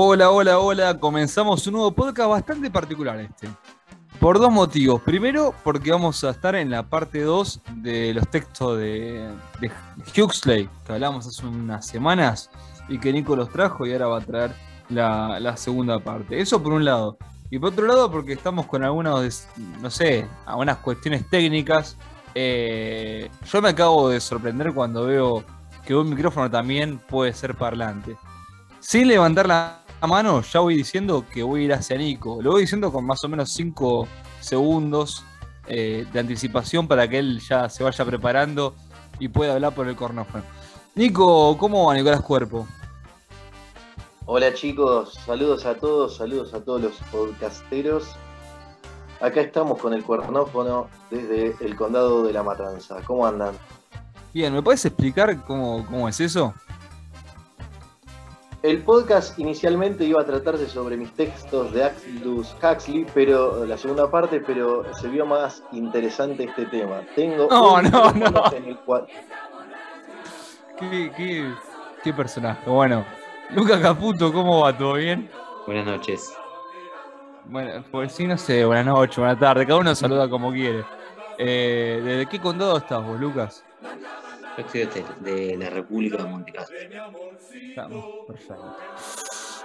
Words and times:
Hola, 0.00 0.30
hola, 0.30 0.60
hola. 0.60 0.96
Comenzamos 0.96 1.66
un 1.66 1.72
nuevo 1.72 1.90
podcast 1.90 2.30
bastante 2.30 2.70
particular 2.70 3.18
este. 3.18 3.48
Por 4.20 4.38
dos 4.38 4.52
motivos. 4.52 5.02
Primero, 5.02 5.52
porque 5.64 5.90
vamos 5.90 6.22
a 6.22 6.30
estar 6.30 6.54
en 6.54 6.70
la 6.70 6.84
parte 6.84 7.22
2 7.22 7.62
de 7.78 8.14
los 8.14 8.28
textos 8.28 8.78
de, 8.78 9.28
Huxley, 10.16 10.70
que 10.86 10.92
hablamos 10.92 11.26
hace 11.26 11.44
unas 11.44 11.84
semanas 11.84 12.48
y 12.88 13.00
que 13.00 13.12
Nico 13.12 13.34
los 13.34 13.50
trajo 13.50 13.86
y 13.86 13.92
ahora 13.92 14.06
va 14.06 14.18
a 14.18 14.20
traer 14.20 14.52
la, 14.88 15.40
la 15.40 15.56
segunda 15.56 15.98
parte. 15.98 16.40
Eso 16.40 16.62
por 16.62 16.74
un 16.74 16.84
lado. 16.84 17.18
Y 17.50 17.58
por 17.58 17.72
otro 17.72 17.88
lado, 17.88 18.08
porque 18.08 18.34
estamos 18.34 18.66
con 18.66 18.84
algunas, 18.84 19.48
no 19.80 19.90
sé, 19.90 20.28
algunas 20.46 20.76
cuestiones 20.76 21.28
técnicas. 21.28 21.96
Eh, 22.36 23.28
yo 23.50 23.60
me 23.60 23.70
acabo 23.70 24.10
de 24.10 24.20
sorprender 24.20 24.72
cuando 24.72 25.06
veo 25.06 25.42
que 25.84 25.96
un 25.96 26.08
micrófono 26.08 26.48
también 26.48 26.98
puede 26.98 27.32
ser 27.32 27.56
parlante. 27.56 28.16
Sin 28.78 29.08
levantar 29.08 29.48
la 29.48 29.80
mano, 30.06 30.42
ya 30.42 30.60
voy 30.60 30.76
diciendo 30.76 31.24
que 31.32 31.42
voy 31.42 31.62
a 31.62 31.64
ir 31.64 31.72
hacia 31.72 31.96
Nico. 31.96 32.40
Lo 32.40 32.52
voy 32.52 32.62
diciendo 32.62 32.92
con 32.92 33.04
más 33.04 33.24
o 33.24 33.28
menos 33.28 33.50
5 33.52 34.06
segundos 34.40 35.24
eh, 35.66 36.06
de 36.12 36.20
anticipación 36.20 36.86
para 36.86 37.08
que 37.08 37.18
él 37.18 37.40
ya 37.40 37.68
se 37.68 37.82
vaya 37.82 38.04
preparando 38.04 38.74
y 39.18 39.28
pueda 39.28 39.54
hablar 39.54 39.74
por 39.74 39.88
el 39.88 39.96
cornófono. 39.96 40.44
Nico, 40.94 41.56
¿cómo 41.58 41.86
va 41.86 41.94
Nicolás 41.94 42.22
Cuerpo? 42.22 42.66
Hola 44.26 44.52
chicos, 44.52 45.14
saludos 45.24 45.64
a 45.64 45.74
todos, 45.74 46.16
saludos 46.16 46.54
a 46.54 46.62
todos 46.62 46.82
los 46.82 46.92
podcasteros. 47.10 48.08
Acá 49.20 49.40
estamos 49.40 49.80
con 49.80 49.94
el 49.94 50.04
cuernófono 50.04 50.88
desde 51.10 51.56
el 51.64 51.74
condado 51.74 52.24
de 52.24 52.32
La 52.32 52.42
Matanza. 52.42 53.00
¿Cómo 53.04 53.26
andan? 53.26 53.54
Bien, 54.32 54.52
¿me 54.52 54.62
puedes 54.62 54.84
explicar 54.84 55.44
cómo, 55.44 55.84
cómo 55.86 56.08
es 56.08 56.20
eso? 56.20 56.54
El 58.62 58.82
podcast 58.82 59.38
inicialmente 59.38 60.04
iba 60.04 60.20
a 60.20 60.24
tratarse 60.24 60.66
sobre 60.68 60.96
mis 60.96 61.12
textos 61.14 61.72
de 61.72 61.84
Aldous 61.84 62.56
Huxley, 62.60 63.06
pero 63.14 63.64
la 63.64 63.78
segunda 63.78 64.10
parte, 64.10 64.40
pero 64.40 64.82
se 64.94 65.06
vio 65.08 65.24
más 65.24 65.62
interesante 65.70 66.44
este 66.44 66.66
tema. 66.66 67.02
Tengo 67.14 67.46
No, 67.48 67.74
un 67.74 67.90
no, 67.90 68.52
en 68.52 68.64
el 68.64 68.76
cual 68.78 69.06
¿Qué, 70.78 71.12
qué, 71.16 71.52
qué 72.02 72.12
personaje? 72.12 72.68
Bueno, 72.68 73.04
Luca 73.50 73.80
Caputo, 73.80 74.32
¿cómo 74.32 74.62
va? 74.62 74.76
¿Todo 74.76 74.94
bien? 74.94 75.30
Buenas 75.66 75.86
noches. 75.86 76.32
Bueno, 77.46 77.84
pues 77.92 78.12
sí, 78.12 78.26
no 78.26 78.36
sé, 78.36 78.64
buenas 78.64 78.86
noches, 78.86 79.18
buenas 79.18 79.38
tardes, 79.38 79.66
cada 79.66 79.78
uno 79.78 79.94
saluda 79.94 80.28
como 80.28 80.50
quiere. 80.52 80.84
Eh, 81.38 82.00
¿Desde 82.04 82.26
qué 82.26 82.40
condado 82.40 82.76
estás 82.76 83.04
vos, 83.04 83.18
Lucas? 83.20 83.64
De, 84.58 85.04
de 85.20 85.56
la 85.56 85.70
República 85.70 86.22
de 86.22 86.28
Montecastro. 86.28 86.76
Estamos, 87.54 88.04
perfecto. 88.26 88.76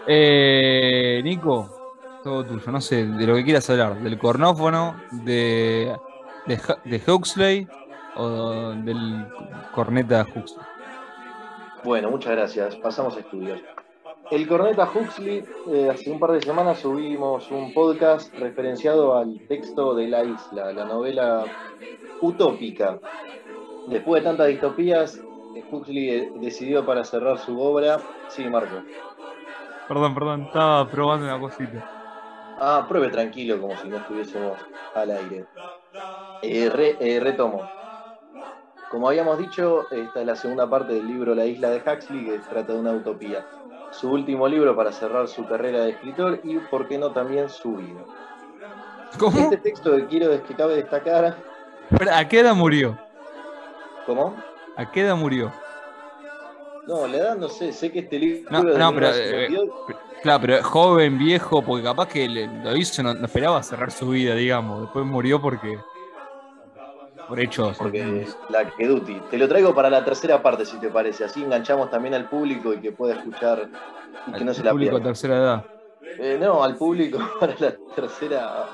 Eh, 0.05 1.19
Nico, 1.23 1.97
todo 2.23 2.45
tuyo, 2.45 2.71
no 2.71 2.79
sé, 2.79 3.07
de 3.07 3.25
lo 3.25 3.35
que 3.35 3.43
quieras 3.43 3.67
hablar, 3.71 3.99
del 4.01 4.19
cornófono, 4.19 5.01
de, 5.11 5.95
de 6.45 7.01
Huxley 7.07 7.67
o 8.15 8.71
del 8.83 9.25
corneta 9.73 10.27
Huxley. 10.27 10.65
Bueno, 11.83 12.11
muchas 12.11 12.33
gracias. 12.33 12.75
Pasamos 12.75 13.17
a 13.17 13.21
estudios. 13.21 13.59
El 14.31 14.47
Corneta 14.47 14.89
Huxley, 14.89 15.43
eh, 15.69 15.89
hace 15.91 16.09
un 16.09 16.19
par 16.19 16.31
de 16.31 16.41
semanas 16.41 16.79
subimos 16.79 17.51
un 17.51 17.73
podcast 17.73 18.33
referenciado 18.35 19.17
al 19.17 19.39
texto 19.47 19.93
de 19.93 20.07
La 20.07 20.23
Isla, 20.23 20.71
la 20.71 20.85
novela 20.85 21.45
utópica. 22.21 22.99
Después 23.87 24.23
de 24.23 24.29
tantas 24.29 24.47
distopías, 24.47 25.19
Huxley 25.71 26.31
decidió 26.35 26.85
para 26.85 27.03
cerrar 27.03 27.37
su 27.37 27.59
obra. 27.59 27.99
Sí, 28.29 28.47
Marco. 28.49 28.81
Perdón, 29.87 30.13
perdón, 30.13 30.41
estaba 30.43 30.89
probando 30.89 31.25
una 31.25 31.39
cosita. 31.39 31.89
Ah, 32.59 32.85
pruebe 32.87 33.09
tranquilo, 33.09 33.59
como 33.59 33.75
si 33.77 33.87
no 33.89 33.97
estuviésemos 33.97 34.57
al 34.95 35.11
aire. 35.11 35.45
Eh, 36.41 36.69
re- 36.69 36.97
eh, 36.99 37.19
retomo. 37.19 37.69
Como 38.89 39.09
habíamos 39.09 39.37
dicho, 39.39 39.87
esta 39.91 40.21
es 40.21 40.25
la 40.25 40.35
segunda 40.35 40.69
parte 40.69 40.93
del 40.93 41.07
libro 41.07 41.33
La 41.33 41.45
isla 41.45 41.69
de 41.69 41.77
Huxley, 41.79 42.25
que 42.25 42.39
trata 42.49 42.73
de 42.73 42.79
una 42.79 42.91
utopía. 42.91 43.45
Su 43.91 44.11
último 44.11 44.47
libro 44.47 44.75
para 44.75 44.91
cerrar 44.91 45.27
su 45.27 45.45
carrera 45.45 45.81
de 45.81 45.91
escritor 45.91 46.39
y, 46.43 46.57
por 46.57 46.87
qué 46.87 46.97
no, 46.97 47.11
también 47.11 47.49
su 47.49 47.75
vida. 47.75 48.01
¿Cómo? 49.19 49.37
Este 49.39 49.57
texto 49.57 49.95
que 49.95 50.05
quiero 50.07 50.29
que 50.43 50.55
cabe 50.55 50.75
destacar, 50.75 51.35
¿A 52.11 52.27
qué 52.27 52.39
edad 52.39 52.55
murió? 52.55 52.97
¿Cómo? 54.05 54.35
¿A 54.77 54.91
qué 54.91 55.01
edad 55.01 55.15
murió? 55.15 55.51
No, 56.87 57.07
la 57.07 57.17
edad 57.17 57.37
no 57.37 57.47
sé, 57.47 57.71
sé 57.71 57.91
que 57.91 57.99
este 57.99 58.19
libro 58.19 58.49
No, 58.51 58.59
es 58.59 58.73
de 58.73 58.79
no, 58.79 58.93
pero, 58.93 59.07
eh, 59.09 59.47
1952. 59.49 59.69
Claro, 60.21 60.41
pero 60.41 60.63
joven, 60.63 61.17
viejo, 61.17 61.61
porque 61.63 61.83
capaz 61.83 62.07
que 62.07 62.27
le- 62.27 62.47
lo 62.47 62.75
hizo, 62.75 63.03
no, 63.03 63.13
no 63.13 63.25
esperaba 63.25 63.61
cerrar 63.63 63.91
su 63.91 64.09
vida, 64.09 64.35
digamos. 64.35 64.81
Después 64.81 65.05
murió 65.05 65.41
porque. 65.41 65.77
Por 67.27 67.39
hechos. 67.39 67.77
porque 67.77 68.27
la 68.49 68.69
que 68.69 68.87
duty. 68.87 69.21
Te 69.31 69.37
lo 69.37 69.47
traigo 69.47 69.73
para 69.73 69.89
la 69.89 70.03
tercera 70.03 70.41
parte, 70.41 70.65
si 70.65 70.77
te 70.77 70.89
parece. 70.89 71.23
Así 71.23 71.41
enganchamos 71.43 71.89
también 71.89 72.13
al 72.13 72.27
público 72.29 72.73
y 72.73 72.79
que 72.79 72.91
pueda 72.91 73.15
escuchar 73.15 73.69
y 74.27 74.31
que 74.31 74.37
al 74.39 74.45
no 74.45 74.53
se 74.53 74.63
la 74.63 74.71
público 74.71 74.95
de 74.95 75.01
pierda. 75.01 75.09
tercera 75.09 75.37
edad. 75.37 75.65
Eh, 76.19 76.37
no, 76.39 76.63
al 76.63 76.75
público 76.75 77.19
para 77.39 77.55
la 77.59 77.75
tercera, 77.95 78.67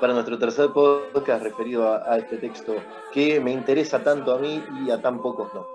para 0.00 0.12
nuestro 0.12 0.38
tercer 0.38 0.70
podcast 0.70 1.42
referido 1.42 1.92
a, 1.92 2.12
a 2.12 2.18
este 2.18 2.36
texto 2.36 2.74
que 3.12 3.40
me 3.40 3.52
interesa 3.52 4.02
tanto 4.02 4.34
a 4.34 4.38
mí 4.38 4.62
y 4.84 4.90
a 4.90 5.00
tan 5.00 5.20
pocos 5.20 5.52
no. 5.54 5.66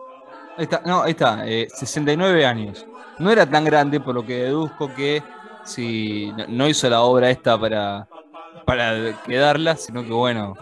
Ahí 0.57 0.63
está, 0.63 0.81
no, 0.85 1.03
ahí 1.03 1.11
está, 1.11 1.47
eh, 1.47 1.67
69 1.69 2.43
años. 2.45 2.85
No 3.19 3.31
era 3.31 3.45
tan 3.47 3.63
grande, 3.63 3.99
por 3.99 4.15
lo 4.15 4.25
que 4.25 4.43
deduzco 4.43 4.91
que 4.93 5.21
si 5.63 6.31
no, 6.35 6.45
no 6.47 6.67
hizo 6.67 6.89
la 6.89 7.01
obra 7.01 7.29
esta 7.29 7.59
para, 7.59 8.07
para 8.65 9.21
quedarla, 9.23 9.75
sino 9.75 10.03
que 10.03 10.11
bueno. 10.11 10.55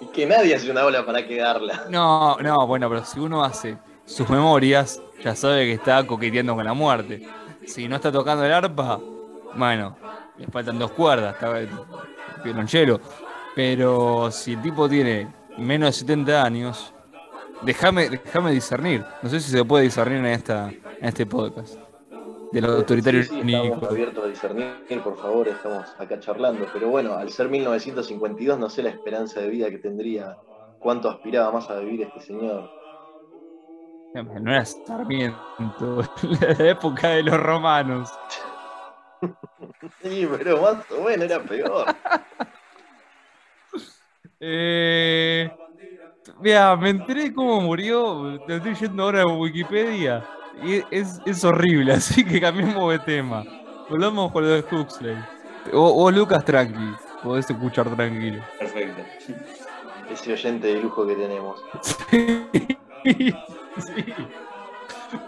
Y 0.00 0.06
que 0.06 0.24
nadie 0.24 0.54
hace 0.54 0.70
una 0.70 0.84
ola 0.84 1.04
para 1.04 1.26
quedarla. 1.26 1.84
No, 1.90 2.36
no, 2.38 2.66
bueno, 2.66 2.88
pero 2.88 3.04
si 3.04 3.20
uno 3.20 3.44
hace 3.44 3.76
sus 4.06 4.28
memorias, 4.30 5.02
ya 5.22 5.36
sabe 5.36 5.66
que 5.66 5.72
está 5.72 6.06
coqueteando 6.06 6.54
con 6.54 6.64
la 6.64 6.72
muerte. 6.72 7.28
Si 7.66 7.88
no 7.88 7.96
está 7.96 8.10
tocando 8.10 8.44
el 8.44 8.52
arpa, 8.52 8.98
bueno, 9.54 9.96
le 10.36 10.46
faltan 10.46 10.78
dos 10.78 10.92
cuerdas, 10.92 11.34
está 11.34 11.52
violonchelo. 12.42 13.00
Pero 13.54 14.30
si 14.30 14.54
el 14.54 14.62
tipo 14.62 14.88
tiene 14.88 15.32
menos 15.58 15.88
de 15.88 15.92
70 15.92 16.42
años, 16.42 16.94
déjame 17.62 18.08
déjame 18.08 18.52
discernir. 18.52 19.04
No 19.22 19.28
sé 19.28 19.40
si 19.40 19.50
se 19.50 19.64
puede 19.64 19.84
discernir 19.84 20.18
en 20.18 20.26
esta 20.26 20.68
en 20.68 21.06
este 21.06 21.26
podcast. 21.26 21.76
Del 22.52 22.64
autoritario 22.64 23.22
Sí, 23.22 23.28
sí, 23.28 23.54
estamos 23.54 23.90
abiertos 23.90 24.24
a 24.24 24.26
discernir, 24.26 25.02
por 25.04 25.16
favor, 25.16 25.46
estamos 25.46 25.86
acá 25.98 26.18
charlando. 26.18 26.66
Pero 26.72 26.88
bueno, 26.88 27.14
al 27.14 27.30
ser 27.30 27.48
1952 27.48 28.58
no 28.58 28.68
sé 28.68 28.82
la 28.82 28.90
esperanza 28.90 29.40
de 29.40 29.48
vida 29.48 29.70
que 29.70 29.78
tendría, 29.78 30.36
cuánto 30.80 31.08
aspiraba 31.08 31.52
más 31.52 31.70
a 31.70 31.78
vivir 31.78 32.02
este 32.02 32.20
señor. 32.20 32.68
No 34.14 34.50
era 34.50 34.64
Sarmiento, 34.64 36.02
la 36.40 36.70
época 36.70 37.10
de 37.10 37.22
los 37.22 37.40
romanos. 37.40 38.10
Sí, 40.02 40.28
pero 40.38 40.60
más 40.60 40.90
o 40.90 41.02
menos 41.02 41.24
era 41.26 41.42
peor. 41.42 41.86
Eh, 44.40 45.50
mira, 46.40 46.76
me 46.76 46.90
enteré 46.90 47.32
cómo 47.32 47.60
murió. 47.60 48.40
Te 48.46 48.56
estoy 48.56 48.74
yendo 48.74 49.02
ahora 49.02 49.22
a 49.22 49.26
Wikipedia. 49.26 50.26
Y 50.62 50.82
es, 50.90 51.20
es 51.24 51.44
horrible, 51.44 51.92
así 51.94 52.24
que 52.24 52.40
cambiemos 52.40 52.90
de 52.92 52.98
tema. 53.00 53.46
Volvamos 53.88 54.32
con 54.32 54.44
lo 54.44 54.50
de 54.50 54.64
Huxley. 54.70 55.16
Vos, 55.72 55.92
vos, 55.94 56.14
Lucas, 56.14 56.44
tranqui. 56.44 56.94
Podés 57.22 57.50
escuchar 57.50 57.94
tranquilo. 57.94 58.42
Perfecto. 58.58 59.02
Ese 60.10 60.32
oyente 60.32 60.66
de 60.68 60.82
lujo 60.82 61.06
que 61.06 61.14
tenemos. 61.14 61.62
sí. 63.76 64.14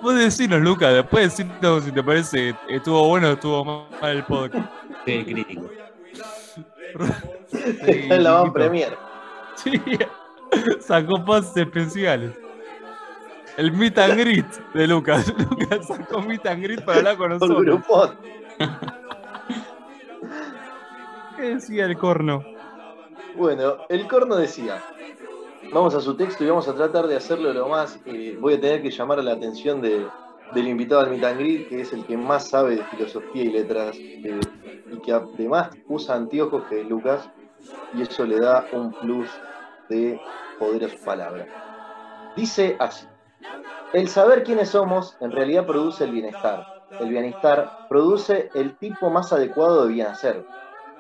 Vos 0.01 0.15
decinos, 0.15 0.61
Lucas, 0.61 0.93
después 0.93 1.37
decinos 1.37 1.85
si 1.85 1.93
te 1.93 2.03
parece 2.03 2.55
estuvo 2.69 3.09
bueno 3.09 3.29
o 3.29 3.33
estuvo 3.33 3.65
mal 3.65 4.17
el 4.17 4.25
podcast. 4.25 4.71
El 5.07 5.25
crítico. 5.25 5.71
Está 7.53 8.15
en 8.17 8.23
la 8.23 8.33
van 8.33 8.53
premier. 8.53 8.97
Sí, 9.57 9.81
sacó 10.81 11.25
pases 11.25 11.57
especiales. 11.57 12.33
El 13.57 13.73
meet 13.73 13.99
and 13.99 14.19
greet 14.19 14.47
de 14.75 14.87
Lucas. 14.87 15.33
Lucas 15.51 15.87
sacó 15.87 16.23
meet 16.23 16.47
and 16.47 16.63
greet 16.63 16.85
para 16.85 16.99
hablar 16.99 17.17
con 17.17 17.31
nosotros. 17.31 17.81
¿Qué 21.37 21.43
decía 21.43 21.87
el 21.87 21.97
corno? 21.97 22.45
Bueno, 23.37 23.79
el 23.89 24.07
corno 24.07 24.37
decía, 24.37 24.83
vamos 25.73 25.95
a 25.95 26.01
su 26.01 26.15
texto 26.17 26.45
y 26.45 26.49
vamos 26.49 26.69
a 26.69 26.75
tratar 26.75 27.07
de 27.07 27.17
hacerlo 27.17 27.53
lo 27.53 27.69
más, 27.69 27.99
eh, 28.07 28.37
voy 28.41 28.55
a 28.55 28.61
tener 28.61 28.83
que 28.83 28.91
llamar 28.91 29.23
la 29.25 29.33
atención 29.33 29.81
de- 29.81 30.07
del 30.55 30.69
invitado 30.69 31.01
al 31.01 31.19
greet, 31.19 31.69
que 31.69 31.81
es 31.81 31.93
el 31.93 32.05
que 32.05 32.17
más 32.17 32.49
sabe 32.49 32.77
de 32.77 32.85
filosofía 32.85 33.43
y 33.43 33.51
letras, 33.51 33.97
eh, 33.97 34.41
y 34.91 34.99
que 34.99 35.13
además 35.13 35.71
usa 35.89 36.15
anteojos 36.15 36.65
que 36.65 36.85
Lucas, 36.85 37.29
y 37.95 38.03
eso 38.03 38.27
le 38.27 38.39
da 38.39 38.67
un 38.73 38.93
plus 38.93 39.31
de 39.89 40.21
poder 40.59 40.85
a 40.85 40.89
su 40.91 40.99
palabra. 40.99 41.47
Dice 42.37 42.77
así, 42.79 43.07
el 43.93 44.09
saber 44.09 44.45
quiénes 44.45 44.71
somos 44.71 45.17
en 45.21 45.31
realidad 45.33 45.67
produce 45.67 46.05
el 46.05 46.11
bienestar. 46.13 46.67
el 47.01 47.09
bienestar 47.09 47.87
produce 47.89 48.51
el 48.55 48.77
tipo 48.77 49.09
más 49.09 49.33
adecuado 49.33 49.87
de 49.87 49.95
bien 49.95 50.09
hacer, 50.09 50.45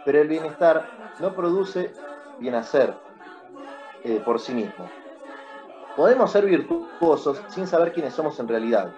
pero 0.06 0.22
el 0.22 0.26
bienestar 0.28 0.88
no 1.20 1.34
produce 1.34 1.92
bien 2.38 2.54
hacer 2.54 2.94
eh, 4.04 4.20
por 4.24 4.40
sí 4.40 4.52
mismo. 4.52 4.88
Podemos 5.96 6.32
ser 6.32 6.46
virtuosos 6.46 7.42
sin 7.48 7.66
saber 7.66 7.92
quiénes 7.92 8.14
somos 8.14 8.38
en 8.40 8.48
realidad. 8.48 8.92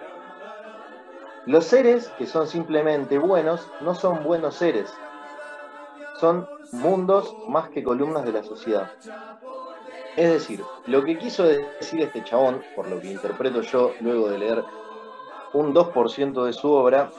Los 1.45 1.65
seres 1.65 2.07
que 2.17 2.25
son 2.25 2.47
simplemente 2.47 3.17
buenos 3.17 3.67
no 3.81 3.93
son 3.93 4.23
buenos 4.23 4.55
seres, 4.55 4.91
son 6.19 6.47
mundos 6.71 7.35
más 7.47 7.69
que 7.69 7.83
columnas 7.83 8.25
de 8.25 8.31
la 8.31 8.43
sociedad. 8.43 8.91
Es 10.15 10.31
decir, 10.31 10.63
lo 10.87 11.03
que 11.03 11.17
quiso 11.17 11.43
decir 11.43 12.01
este 12.01 12.23
chabón, 12.23 12.63
por 12.75 12.87
lo 12.87 12.99
que 12.99 13.11
interpreto 13.11 13.61
yo 13.61 13.93
luego 13.99 14.29
de 14.29 14.39
leer 14.39 14.63
un 15.53 15.73
2% 15.73 16.45
de 16.45 16.53
su 16.53 16.71
obra, 16.71 17.11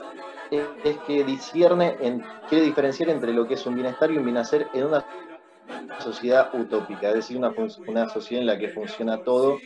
es, 0.50 0.96
que 1.06 1.24
discierne 1.24 1.96
quiere 2.48 2.64
diferenciar 2.64 3.10
entre 3.10 3.32
lo 3.32 3.46
que 3.46 3.54
es 3.54 3.66
un 3.66 3.74
bienestar 3.74 4.10
y 4.10 4.16
un 4.16 4.24
bienacer 4.24 4.68
en 4.72 4.86
una 4.86 5.04
sociedad 6.00 6.50
utópica, 6.54 7.08
es 7.08 7.14
decir, 7.14 7.36
una, 7.36 7.52
una 7.86 8.08
sociedad 8.08 8.40
en 8.42 8.46
la 8.46 8.58
que 8.58 8.68
funciona 8.68 9.18
todo. 9.18 9.58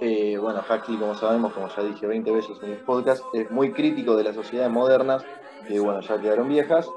Eh, 0.00 0.36
bueno, 0.38 0.60
Huxley, 0.60 0.98
como 0.98 1.14
sabemos, 1.14 1.52
como 1.52 1.68
ya 1.68 1.82
dije 1.82 2.06
20 2.06 2.30
veces 2.30 2.56
en 2.62 2.70
mis 2.70 2.80
podcast, 2.80 3.22
es 3.32 3.50
muy 3.50 3.72
crítico 3.72 4.16
de 4.16 4.24
las 4.24 4.34
sociedades 4.34 4.72
modernas, 4.72 5.24
que 5.66 5.80
bueno, 5.80 6.00
ya 6.00 6.20
quedaron 6.20 6.48
viejas, 6.48 6.88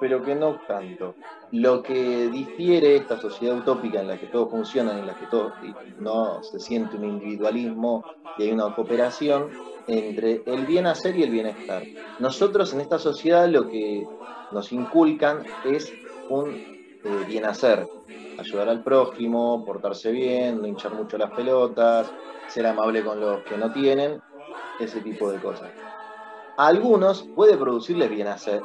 pero 0.00 0.22
que 0.22 0.34
no 0.34 0.60
tanto. 0.66 1.14
Lo 1.52 1.82
que 1.82 2.28
difiere 2.28 2.96
esta 2.96 3.18
sociedad 3.20 3.56
utópica 3.56 4.00
en 4.00 4.08
la 4.08 4.18
que 4.18 4.26
todo 4.26 4.48
funciona, 4.48 4.98
en 4.98 5.06
la 5.06 5.14
que 5.14 5.26
todo 5.26 5.52
no 5.98 6.42
se 6.42 6.60
siente 6.60 6.96
un 6.96 7.04
individualismo 7.04 8.04
y 8.38 8.44
hay 8.44 8.52
una 8.52 8.74
cooperación 8.74 9.50
entre 9.86 10.42
el 10.46 10.66
bien 10.66 10.86
hacer 10.86 11.16
y 11.16 11.22
el 11.22 11.30
bienestar. 11.30 11.82
Nosotros 12.18 12.72
en 12.74 12.80
esta 12.80 12.98
sociedad 12.98 13.48
lo 13.48 13.68
que 13.68 14.06
nos 14.52 14.72
inculcan 14.72 15.44
es 15.64 15.92
un 16.28 16.73
bien 17.26 17.44
hacer, 17.44 17.86
ayudar 18.38 18.68
al 18.68 18.82
prójimo, 18.82 19.64
portarse 19.64 20.10
bien, 20.10 20.60
no 20.60 20.66
hinchar 20.66 20.94
mucho 20.94 21.18
las 21.18 21.30
pelotas, 21.32 22.10
ser 22.48 22.66
amable 22.66 23.04
con 23.04 23.20
los 23.20 23.42
que 23.42 23.56
no 23.56 23.72
tienen, 23.72 24.20
ese 24.80 25.00
tipo 25.00 25.30
de 25.30 25.38
cosas 25.38 25.70
a 26.56 26.66
algunos 26.66 27.22
puede 27.34 27.56
producirles 27.56 28.10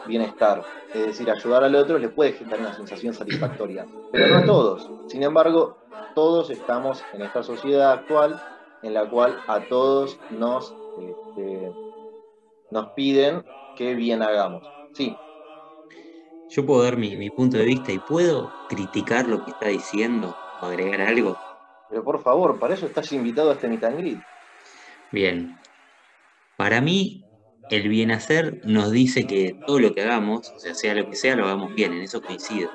bienestar, 0.05 0.63
es 0.93 1.07
decir, 1.07 1.29
ayudar 1.29 1.63
al 1.63 1.75
otro 1.75 1.97
les 1.97 2.11
puede 2.11 2.33
generar 2.33 2.59
una 2.59 2.73
sensación 2.73 3.13
satisfactoria, 3.13 3.85
pero 4.11 4.27
no 4.27 4.37
a 4.37 4.45
todos. 4.45 4.89
Sin 5.07 5.23
embargo, 5.23 5.77
todos 6.13 6.49
estamos 6.49 7.03
en 7.13 7.23
esta 7.23 7.43
sociedad 7.43 7.91
actual 7.91 8.39
en 8.83 8.93
la 8.93 9.09
cual 9.09 9.41
a 9.47 9.61
todos 9.61 10.19
nos, 10.29 10.73
este, 10.97 11.73
nos 12.71 12.89
piden 12.89 13.43
que 13.75 13.95
bien 13.95 14.21
hagamos. 14.21 14.63
Sí. 14.93 15.15
Yo 16.49 16.65
puedo 16.65 16.83
dar 16.83 16.97
mi, 16.97 17.15
mi 17.15 17.29
punto 17.29 17.57
de 17.57 17.65
vista 17.65 17.91
y 17.91 17.99
puedo 17.99 18.51
criticar 18.69 19.27
lo 19.27 19.45
que 19.45 19.51
está 19.51 19.67
diciendo 19.67 20.35
o 20.61 20.65
agregar 20.65 21.01
algo. 21.01 21.37
Pero 21.89 22.03
por 22.03 22.21
favor, 22.23 22.59
para 22.59 22.73
eso 22.73 22.87
estás 22.87 23.11
invitado 23.11 23.51
a 23.51 23.53
este 23.53 23.67
meet 23.67 23.83
Bien. 25.11 25.57
Para 26.57 26.81
mí, 26.81 27.23
el 27.69 27.87
bien 27.87 28.11
hacer 28.11 28.61
nos 28.63 28.91
dice 28.91 29.27
que 29.27 29.55
todo 29.65 29.79
lo 29.79 29.93
que 29.93 30.01
hagamos, 30.01 30.51
o 30.55 30.59
sea, 30.59 30.73
sea 30.73 30.95
lo 30.95 31.07
que 31.07 31.15
sea, 31.15 31.35
lo 31.35 31.45
hagamos 31.45 31.73
bien, 31.75 31.93
en 31.93 32.01
eso 32.01 32.21
coincido. 32.21 32.71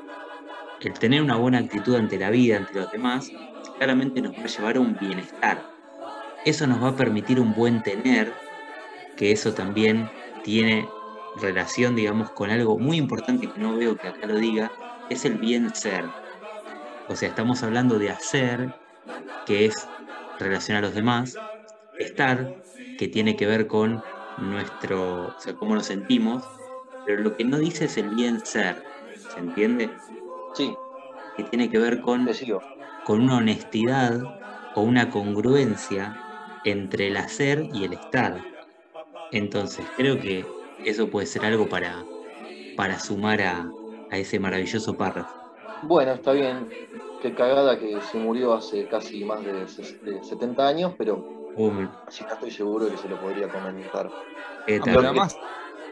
El 0.81 0.93
tener 0.95 1.21
una 1.21 1.37
buena 1.37 1.59
actitud 1.59 1.97
ante 1.97 2.19
la 2.19 2.31
vida, 2.31 2.59
ante 2.59 2.75
los 2.75 2.91
demás, 2.93 3.33
claramente 3.77 4.21
nos 4.23 4.37
va 4.37 4.45
a 4.45 4.47
llevar 4.47 4.77
a 4.77 4.81
un 4.81 4.97
bienestar. 4.97 5.65
Eso 6.45 6.67
nos 6.67 6.83
va 6.83 6.89
a 6.89 6.97
permitir 6.97 7.41
un 7.41 7.55
buen 7.55 7.83
tener, 7.83 8.33
que 9.17 9.33
eso 9.33 9.53
también 9.53 10.09
tiene 10.45 10.89
relación, 11.41 11.97
digamos, 11.97 12.31
con 12.31 12.51
algo 12.51 12.79
muy 12.79 12.97
importante 12.97 13.49
que 13.51 13.61
no 13.61 13.77
veo 13.77 13.97
que 13.97 14.09
acá 14.09 14.27
lo 14.27 14.37
diga, 14.37 14.71
es 15.11 15.25
el 15.25 15.35
bien 15.35 15.75
ser. 15.75 16.05
O 17.09 17.17
sea, 17.17 17.29
estamos 17.29 17.63
hablando 17.63 17.99
de 17.99 18.11
hacer, 18.11 18.75
que 19.47 19.67
es 19.67 19.89
relación 20.39 20.79
a 20.79 20.81
los 20.81 20.95
demás, 20.95 21.37
estar, 21.99 22.63
que 22.99 23.09
tiene 23.09 23.37
que 23.37 23.47
ver 23.47 23.67
con 23.67 24.03
nuestro, 24.39 25.29
o 25.29 25.41
sea, 25.41 25.55
cómo 25.55 25.75
nos 25.75 25.87
sentimos, 25.87 26.45
pero 27.05 27.23
lo 27.23 27.37
que 27.37 27.45
no 27.45 27.59
dice 27.59 27.85
es 27.87 27.97
el 27.99 28.11
bien 28.11 28.45
ser, 28.45 28.83
¿se 29.33 29.41
entiende? 29.41 29.91
Sí. 30.55 30.75
Que 31.37 31.45
tiene 31.45 31.69
que 31.69 31.79
ver 31.79 32.01
con, 32.01 32.29
con 33.05 33.21
una 33.21 33.37
honestidad 33.39 34.23
o 34.75 34.83
una 34.83 35.11
congruencia 35.11 36.17
entre 36.65 37.09
el 37.09 37.17
hacer 37.17 37.69
y 37.73 37.85
el 37.85 37.93
estar. 37.93 38.41
Entonces, 39.33 39.85
creo 39.97 40.19
que 40.19 40.47
eso 40.85 41.09
puede 41.09 41.27
ser 41.27 41.45
algo 41.45 41.69
para, 41.69 42.05
para 42.77 42.99
sumar 42.99 43.43
a, 43.43 43.71
a 44.11 44.17
ese 44.17 44.39
maravilloso 44.39 44.97
párrafo. 44.97 45.35
Bueno, 45.83 46.13
está 46.13 46.33
bien. 46.33 46.69
Qué 47.21 47.35
cagada 47.35 47.79
que 47.79 48.01
se 48.01 48.19
murió 48.19 48.55
hace 48.55 48.87
casi 48.87 49.25
más 49.25 49.43
de 49.45 49.67
70 50.23 50.67
años, 50.67 50.93
pero 50.99 51.45
Así 52.07 52.25
que 52.25 52.33
estoy 52.33 52.51
seguro 52.51 52.89
que 52.89 52.97
se 52.97 53.09
lo 53.09 53.21
podría 53.21 53.49
comentar. 53.49 54.11
Eh, 54.67 54.81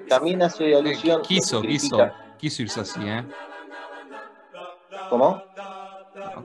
también 0.08 0.42
hace 0.42 0.74
alusión. 0.74 1.22
quiso, 1.22 1.62
quiso, 1.62 2.10
quiso 2.36 2.62
irse 2.62 2.80
así, 2.80 3.00
¿eh? 3.04 3.24
¿Cómo? 5.08 5.42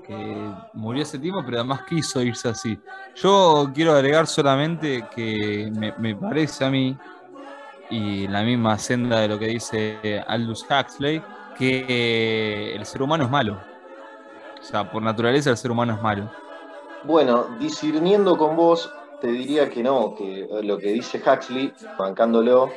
Que 0.06 0.54
murió 0.74 1.04
ese 1.04 1.20
tiempo, 1.20 1.42
pero 1.44 1.58
además 1.58 1.82
quiso 1.84 2.22
irse 2.22 2.48
así. 2.48 2.80
Yo 3.16 3.70
quiero 3.74 3.94
agregar 3.94 4.28
solamente 4.28 5.06
que 5.14 5.70
me, 5.72 6.16
parece 6.16 6.64
a 6.64 6.70
mí, 6.70 6.96
y 7.90 8.28
la 8.28 8.44
misma 8.44 8.78
senda 8.78 9.22
de 9.22 9.28
lo 9.28 9.40
que 9.40 9.48
dice 9.48 10.24
Aldous 10.28 10.66
Huxley, 10.70 11.22
que 11.58 12.76
el 12.76 12.86
ser 12.86 13.02
humano 13.02 13.26
es 13.26 13.30
malo. 13.30 13.60
O 14.60 14.64
sea, 14.64 14.90
por 14.92 15.02
naturaleza 15.02 15.50
el 15.50 15.58
ser 15.58 15.72
humano 15.72 15.94
es 15.94 16.02
malo. 16.02 16.30
Bueno, 17.04 17.48
discerniendo 17.60 18.38
con 18.38 18.56
vos, 18.56 18.92
te 19.22 19.28
diría 19.28 19.70
que 19.70 19.82
no, 19.82 20.16
que 20.16 20.48
lo 20.64 20.78
que 20.78 20.90
dice 20.90 21.22
Huxley, 21.26 21.74
bancándolo, 21.98 22.70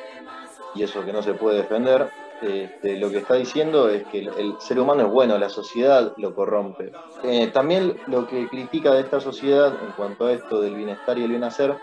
y 0.74 0.82
eso 0.82 1.04
que 1.04 1.12
no 1.12 1.22
se 1.22 1.34
puede 1.34 1.58
defender, 1.58 2.10
este, 2.42 2.96
lo 2.96 3.10
que 3.10 3.18
está 3.18 3.34
diciendo 3.34 3.90
es 3.90 4.04
que 4.06 4.20
el, 4.20 4.54
ser 4.60 4.78
humano 4.78 5.02
es 5.02 5.10
bueno, 5.10 5.36
la 5.36 5.50
sociedad 5.50 6.14
lo 6.16 6.34
corrompe. 6.34 6.92
Eh, 7.22 7.48
también 7.48 7.96
lo 8.06 8.26
que 8.26 8.48
critica 8.48 8.92
de 8.92 9.00
esta 9.00 9.20
sociedad 9.20 9.74
en 9.82 9.92
cuanto 9.92 10.26
a 10.26 10.32
esto 10.32 10.60
del 10.60 10.74
bienestar 10.74 11.18
y 11.18 11.24
el 11.24 11.30
bien 11.30 11.44
hacer, 11.44 11.76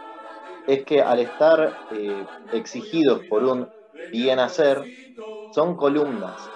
es 0.67 0.85
que 0.85 1.01
al 1.03 1.19
estar 1.21 1.81
eh, 1.89 2.29
exigidos 2.51 3.25
por 3.27 3.45
un 3.45 3.73
bien 4.11 4.39
hacer, 4.39 4.91
son 5.51 5.77
columnas 5.77 6.53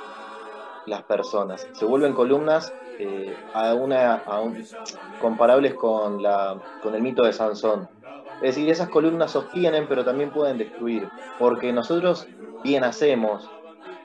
las 0.86 1.04
personas, 1.06 1.70
se 1.74 1.86
vuelven 1.86 2.14
columnas 2.14 2.76
eh, 2.98 3.44
a 3.54 3.74
una, 3.76 4.24
comparables 5.18 5.76
con, 5.76 6.22
la, 6.22 6.64
con 6.80 6.96
el 6.96 7.02
mito 7.02 7.24
de 7.24 7.34
Sansón. 7.34 7.90
Es 8.40 8.56
decir, 8.56 8.70
esas 8.70 8.90
columnas 8.90 9.32
sostienen, 9.32 9.88
pero 9.88 10.04
también 10.06 10.32
pueden 10.32 10.58
destruir, 10.58 11.14
porque 11.38 11.72
nosotros 11.74 12.32
bien 12.64 12.84
hacemos, 12.84 13.54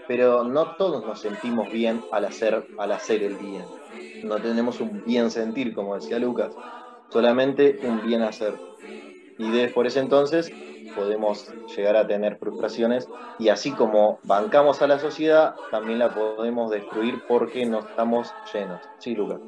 pero 0.07 0.45
no 0.45 0.75
todos 0.77 1.05
nos 1.07 1.21
sentimos 1.21 1.71
bien 1.71 2.07
al 2.11 2.27
hacer, 2.27 2.71
al 2.77 2.93
hacer 2.93 3.23
el 3.23 3.37
bien. 3.39 3.75
No 4.23 4.41
tenemos 4.41 4.81
un 4.81 5.03
bien 5.05 5.31
sentir, 5.31 5.75
como 5.75 5.95
decía 5.97 6.19
Lucas, 6.19 6.59
solamente 7.11 7.79
un 7.83 8.01
bien 8.01 8.23
hacer. 8.23 8.63
Y 9.39 9.51
desde 9.51 9.73
por 9.73 9.87
ese 9.87 10.01
entonces 10.01 10.51
podemos 10.95 11.45
llegar 11.77 11.97
a 11.97 12.07
tener 12.07 12.39
frustraciones 12.39 13.09
y 13.39 13.49
así 13.49 13.75
como 13.75 14.19
bancamos 14.23 14.81
a 14.81 14.87
la 14.87 14.99
sociedad, 14.99 15.55
también 15.71 15.99
la 15.99 16.13
podemos 16.13 16.71
destruir 16.71 17.23
porque 17.29 17.67
no 17.67 17.81
estamos 17.81 18.33
llenos. 18.53 18.81
Sí, 18.99 19.15
Lucas. 19.15 19.41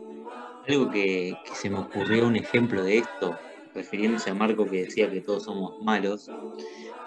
Algo 0.67 0.91
que, 0.91 1.35
se 1.55 1.71
me 1.71 1.79
ocurrió 1.79 2.27
un 2.27 2.37
ejemplo 2.37 2.83
de 2.85 2.99
esto, 2.99 3.35
refiriéndose 3.75 4.31
a 4.31 4.35
Marco 4.35 4.67
que 4.67 4.85
decía 4.85 5.11
que 5.11 5.23
todos 5.23 5.45
somos 5.45 5.81
malos, 5.83 6.31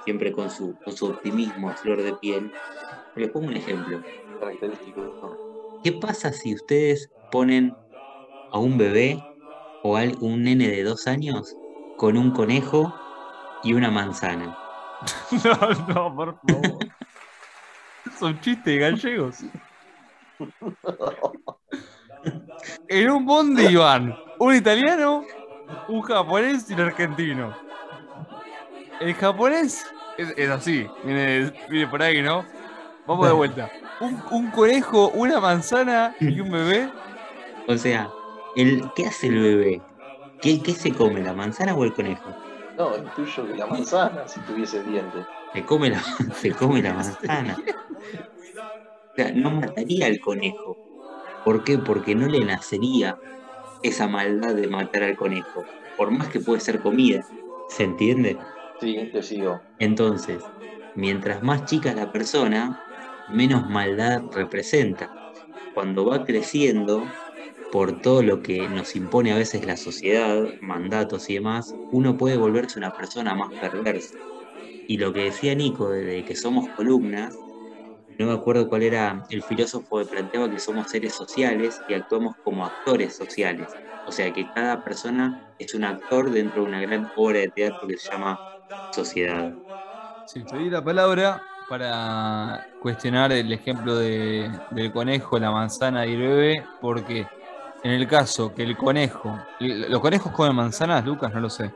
siempre 0.04 0.32
con 0.32 0.50
su, 0.50 0.74
su 0.88 1.06
optimismo 1.06 1.70
a 1.70 1.76
flor 1.76 2.02
de 2.02 2.14
piel. 2.16 2.52
Les 3.16 3.30
pongo 3.30 3.48
un 3.48 3.58
ejemplo. 3.58 4.02
¿Qué 5.84 5.92
pasa 5.92 6.34
si 6.34 6.56
ustedes 6.56 7.12
ponen 7.32 7.76
a 8.52 8.58
un 8.58 8.80
bebé 8.80 9.20
o 9.84 9.98
a 9.98 10.04
un 10.20 10.44
nene 10.44 10.68
de 10.68 10.84
dos 10.84 11.06
años 11.06 11.56
con 12.02 12.18
un 12.18 12.32
conejo 12.32 12.92
y 13.62 13.74
una 13.74 13.92
manzana. 13.92 14.58
No, 15.44 15.54
no, 15.88 16.16
por 16.16 16.40
favor. 16.40 16.80
Son 18.20 18.42
chistes 18.42 18.80
gallegos. 18.80 19.44
En 22.88 23.10
un 23.10 23.26
bondi 23.26 23.66
iban 23.68 24.16
un 24.38 24.56
italiano, 24.56 25.26
un 25.88 26.02
japonés 26.02 26.70
y 26.70 26.74
un 26.74 26.82
argentino. 26.82 27.56
El 29.00 29.16
japonés 29.16 29.86
es, 30.18 30.50
así, 30.50 30.88
viene, 31.04 31.88
por 31.88 32.04
ahí, 32.04 32.22
¿no? 32.22 32.46
Vamos 33.08 33.28
de 33.28 33.34
vuelta. 33.34 33.72
Un, 34.00 34.52
conejo, 34.52 35.10
una 35.10 35.40
manzana 35.40 36.16
y 36.20 36.40
un 36.40 36.52
bebé. 36.52 36.92
O 37.68 37.76
sea, 37.78 38.10
el, 38.56 38.92
¿qué 38.96 39.08
hace 39.08 39.28
el 39.28 39.40
bebé? 39.42 39.82
¿Qué, 40.42 40.62
¿Qué 40.62 40.74
se 40.74 40.94
come, 40.94 41.22
la 41.22 41.34
manzana 41.34 41.76
o 41.76 41.84
el 41.84 41.94
conejo? 41.94 42.36
No, 42.78 42.98
intuyo 42.98 43.46
que 43.46 43.56
la 43.56 43.68
manzana 43.68 44.28
si 44.28 44.40
tuviese 44.42 44.84
dientes. 44.84 45.26
Se 45.54 45.66
come 45.66 45.90
la, 45.90 46.02
se 46.36 46.52
come 46.52 46.82
la 46.82 46.94
manzana. 46.94 47.58
O 49.12 49.16
sea, 49.16 49.32
no 49.34 49.52
mataría 49.52 50.08
al 50.08 50.20
conejo. 50.20 50.78
¿Por 51.44 51.64
qué? 51.64 51.78
Porque 51.78 52.16
no 52.16 52.28
le 52.28 52.46
nacería 52.46 53.18
esa 53.84 54.08
maldad 54.08 54.56
de 54.56 54.68
matar 54.68 55.04
al 55.04 55.16
conejo. 55.16 55.64
Por 55.98 56.12
más 56.12 56.30
que 56.30 56.40
puede 56.40 56.62
ser 56.62 56.82
comida. 56.82 57.22
¿Se 57.70 57.84
entiende? 57.84 58.38
Sí, 58.80 59.10
te 59.12 59.22
sigo. 59.22 59.62
Entonces, 59.80 60.44
mientras 60.96 61.44
más 61.44 61.66
chica 61.66 61.90
es 61.90 61.96
la 61.96 62.12
persona, 62.12 62.82
menos 63.30 63.70
maldad 63.70 64.24
representa. 64.32 65.10
Cuando 65.74 66.06
va 66.06 66.26
creciendo, 66.26 67.06
por 67.72 68.02
todo 68.02 68.24
lo 68.24 68.44
que 68.44 68.70
nos 68.70 68.96
impone 68.96 69.34
a 69.34 69.38
veces 69.38 69.66
la 69.66 69.78
sociedad, 69.78 70.46
mandatos 70.62 71.30
y 71.32 71.36
demás, 71.36 71.78
uno 71.92 72.18
puede 72.18 72.38
volverse 72.38 72.80
una 72.80 72.92
persona 72.94 73.36
más 73.36 73.50
perversa. 73.60 74.18
Y 74.88 74.98
lo 74.98 75.14
que 75.14 75.26
decía 75.26 75.56
Nico, 75.56 75.90
de 75.92 76.24
que 76.26 76.36
somos 76.36 76.70
columnas, 76.76 77.46
no 78.18 78.28
me 78.28 78.34
acuerdo 78.34 78.70
cuál 78.70 78.84
era 78.84 79.24
el 79.30 79.44
filósofo 79.44 80.00
que 80.00 80.06
planteaba 80.08 80.50
que 80.50 80.60
somos 80.60 80.88
seres 80.90 81.16
sociales 81.16 81.84
y 81.88 81.94
actuamos 81.94 82.36
como 82.42 82.66
actores 82.66 83.16
sociales. 83.16 83.78
O 84.04 84.12
sea 84.12 84.32
que 84.34 84.52
cada 84.52 84.84
persona 84.84 85.42
es 85.58 85.74
un 85.74 85.84
actor 85.86 86.32
dentro 86.32 86.62
de 86.64 86.68
una 86.70 86.82
gran 86.82 87.10
obra 87.16 87.40
de 87.40 87.50
teatro 87.52 87.88
que 87.88 87.98
se 87.98 88.14
llama 88.16 88.40
sociedad. 88.92 89.56
Sí, 90.26 90.46
te 90.46 90.58
di 90.58 90.70
la 90.70 90.84
palabra 90.84 91.46
para 91.68 92.68
cuestionar 92.78 93.32
el 93.32 93.52
ejemplo 93.52 93.96
de- 93.98 94.62
del 94.70 94.92
conejo, 94.92 95.40
la 95.40 95.52
manzana 95.52 96.08
y 96.08 96.14
el 96.14 96.22
bebé, 96.22 96.70
porque 96.80 97.32
en 97.84 97.92
el 97.92 98.08
caso 98.08 98.54
que 98.54 98.64
el 98.64 98.78
conejo, 98.78 99.38
¿los 99.60 100.00
conejos 100.02 100.32
comen 100.32 100.56
manzanas, 100.56 101.04
Lucas? 101.06 101.34
No 101.34 101.40
lo 101.40 101.50
sé. 101.50 101.72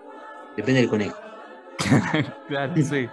Depende 0.55 0.81
del 0.81 0.89
conejo. 0.89 1.17
Claro, 2.47 2.73
sí. 2.77 3.09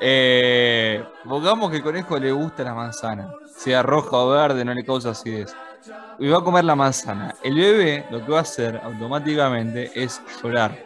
Eh, 0.00 1.02
pongamos 1.24 1.70
que 1.70 1.78
el 1.78 1.82
conejo 1.82 2.18
le 2.18 2.30
gusta 2.30 2.62
la 2.62 2.74
manzana, 2.74 3.32
sea 3.46 3.82
roja 3.82 4.16
o 4.18 4.28
verde, 4.30 4.64
no 4.64 4.72
le 4.72 4.84
causa 4.84 5.10
acidez. 5.10 5.54
Y 6.18 6.28
va 6.28 6.38
a 6.38 6.44
comer 6.44 6.64
la 6.64 6.76
manzana. 6.76 7.34
El 7.42 7.54
bebé 7.56 8.06
lo 8.10 8.24
que 8.24 8.30
va 8.30 8.38
a 8.38 8.42
hacer 8.42 8.80
automáticamente 8.84 9.90
es 9.94 10.20
llorar 10.42 10.76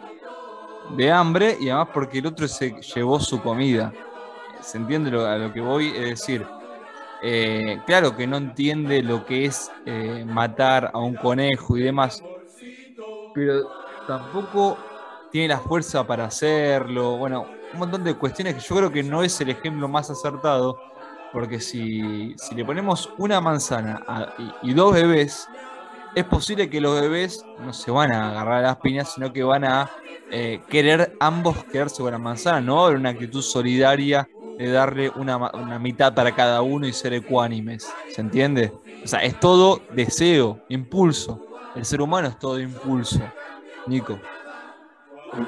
de 0.95 1.11
hambre 1.11 1.57
y 1.59 1.69
además 1.69 1.89
porque 1.93 2.19
el 2.19 2.27
otro 2.27 2.47
se 2.47 2.71
llevó 2.81 3.19
su 3.19 3.41
comida. 3.41 3.93
¿Se 4.61 4.77
entiende 4.77 5.11
lo- 5.11 5.25
a 5.25 5.37
lo 5.37 5.53
que 5.53 5.61
voy? 5.61 5.89
Es 5.95 6.09
decir, 6.19 6.45
eh, 7.25 7.79
claro 7.85 8.17
que 8.17 8.27
no 8.27 8.35
entiende 8.35 9.01
lo 9.01 9.25
que 9.25 9.45
es 9.45 9.71
eh, 9.85 10.25
matar 10.27 10.91
a 10.93 10.99
un 10.99 11.15
conejo 11.15 11.77
y 11.77 11.81
demás, 11.81 12.21
pero 13.33 13.65
tampoco 14.05 14.77
tiene 15.31 15.47
la 15.47 15.59
fuerza 15.59 16.05
para 16.05 16.25
hacerlo. 16.25 17.15
Bueno, 17.15 17.47
un 17.71 17.79
montón 17.79 18.03
de 18.03 18.15
cuestiones 18.15 18.55
que 18.55 18.59
yo 18.59 18.75
creo 18.75 18.91
que 18.91 19.03
no 19.03 19.23
es 19.23 19.39
el 19.39 19.51
ejemplo 19.51 19.87
más 19.87 20.09
acertado, 20.09 20.77
porque 21.31 21.61
si, 21.61 22.35
le 22.53 22.65
ponemos 22.65 23.09
una 23.17 23.39
manzana 23.39 24.03
y, 24.61 24.73
dos 24.73 24.93
bebés, 24.93 25.47
es 26.15 26.25
posible 26.25 26.69
que 26.69 26.81
los 26.81 26.99
bebés 26.99 27.45
no 27.59 27.71
se 27.71 27.89
van 27.89 28.11
a 28.11 28.31
agarrar 28.31 28.65
a 28.65 28.67
las 28.67 28.77
piñas, 28.77 29.13
sino 29.13 29.31
que 29.31 29.43
van 29.43 29.63
a 29.63 29.89
eh, 30.29 30.59
querer 30.67 31.15
ambos 31.21 31.63
quedarse 31.63 32.03
con 32.03 32.11
la 32.11 32.17
manzana. 32.17 32.59
No 32.59 32.87
una 32.87 33.11
actitud 33.11 33.41
solidaria 33.41 34.27
de 34.57 34.71
darle 34.71 35.11
una, 35.15 35.37
una 35.37 35.79
mitad 35.79 36.13
para 36.13 36.33
cada 36.35 36.61
uno 36.61 36.87
y 36.87 36.93
ser 36.93 37.13
ecuánimes. 37.13 37.91
¿Se 38.09 38.21
entiende? 38.21 38.71
O 39.03 39.07
sea, 39.07 39.19
es 39.19 39.39
todo 39.39 39.81
deseo, 39.91 40.59
impulso. 40.69 41.39
El 41.75 41.85
ser 41.85 42.01
humano 42.01 42.27
es 42.27 42.37
todo 42.37 42.59
impulso. 42.59 43.19
Nico. 43.87 44.19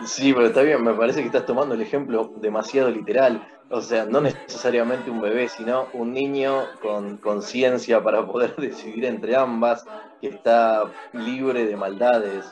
Sí, 0.06 0.34
pero 0.34 0.48
está 0.48 0.62
bien, 0.62 0.84
me 0.84 0.94
parece 0.94 1.22
que 1.22 1.28
estás 1.28 1.46
tomando 1.46 1.76
el 1.76 1.82
ejemplo 1.82 2.34
demasiado 2.38 2.90
literal. 2.90 3.48
O 3.70 3.82
sea, 3.82 4.06
no 4.06 4.22
necesariamente 4.22 5.10
un 5.10 5.22
bebé, 5.22 5.48
sino 5.50 5.88
un 5.94 6.14
niño 6.14 6.64
con 6.82 7.18
conciencia 7.18 8.04
para 8.04 8.26
poder 8.26 8.56
decidir 8.58 9.06
entre 9.06 9.36
ambas, 9.36 9.86
que 10.22 10.30
está 10.30 10.92
libre 11.14 11.66
de 11.66 11.76
maldades. 11.76 12.46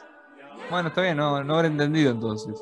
Bueno, 0.70 0.90
está 0.90 1.02
bien, 1.02 1.18
no, 1.18 1.44
no 1.44 1.56
habré 1.56 1.68
entendido 1.68 2.12
entonces. 2.12 2.62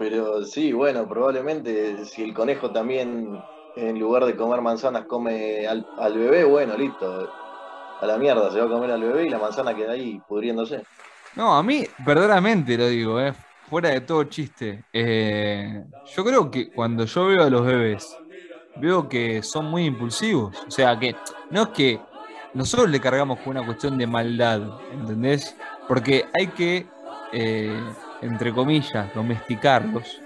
Pero 0.00 0.46
sí, 0.46 0.72
bueno, 0.72 1.06
probablemente 1.06 2.06
si 2.06 2.22
el 2.22 2.32
conejo 2.32 2.70
también, 2.70 3.38
en 3.76 3.98
lugar 3.98 4.24
de 4.24 4.34
comer 4.34 4.62
manzanas, 4.62 5.04
come 5.04 5.66
al, 5.66 5.84
bebé, 6.14 6.44
bueno, 6.44 6.74
listo. 6.74 7.30
A 8.00 8.06
la 8.06 8.16
mierda, 8.16 8.50
se 8.50 8.58
va 8.58 8.64
a 8.64 8.70
comer 8.70 8.92
al 8.92 9.02
bebé 9.02 9.26
y 9.26 9.28
la 9.28 9.36
manzana 9.36 9.76
queda 9.76 9.92
ahí 9.92 10.18
pudriéndose. 10.26 10.84
No, 11.36 11.54
a 11.54 11.62
mí, 11.62 11.86
verdaderamente 11.98 12.78
lo 12.78 12.86
digo, 12.86 13.20
eh, 13.20 13.34
fuera 13.68 13.90
de 13.90 14.00
todo 14.00 14.24
chiste. 14.24 14.84
eh, 14.90 15.84
yo 16.16 16.24
creo 16.24 16.50
que 16.50 16.70
cuando 16.72 17.04
yo 17.04 17.26
veo 17.26 17.44
a 17.44 17.50
los 17.50 17.66
bebés, 17.66 18.16
veo 18.76 19.06
que 19.06 19.42
son 19.42 19.66
muy 19.66 19.84
impulsivos. 19.84 20.56
O 20.66 20.70
sea, 20.70 20.98
que 20.98 21.14
no 21.50 21.64
es 21.64 21.68
que 21.68 22.00
nosotros 22.54 22.88
le 22.88 23.00
cargamos 23.00 23.38
con 23.40 23.50
una 23.50 23.66
cuestión 23.66 23.98
de 23.98 24.06
maldad, 24.06 24.62
¿entendés? 24.94 25.54
Porque 25.86 26.24
hay 26.32 26.46
que, 26.46 26.86
eh, 27.32 27.78
entre 28.20 28.52
comillas, 28.52 29.12
domesticarlos 29.12 30.24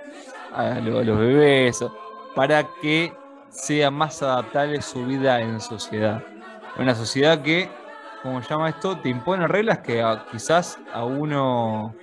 a, 0.51 0.81
lo- 0.81 0.99
a 1.01 1.05
los 1.05 1.19
bebés 1.19 1.85
para 2.33 2.75
que 2.75 3.23
sea 3.49 3.91
más 3.91 4.23
adaptable 4.23 4.83
su 4.83 5.05
vida 5.07 5.41
en 5.43 5.61
sociedad. 5.61 6.27
Una 6.75 6.95
sociedad 6.95 7.43
que, 7.43 7.81
como 8.19 8.41
llama 8.41 8.71
esto, 8.71 9.01
te 9.01 9.09
impone 9.11 9.47
reglas 9.49 9.81
que 9.81 10.03
a- 10.03 10.25
quizás 10.27 10.81
a 10.91 11.05
uno 11.05 12.01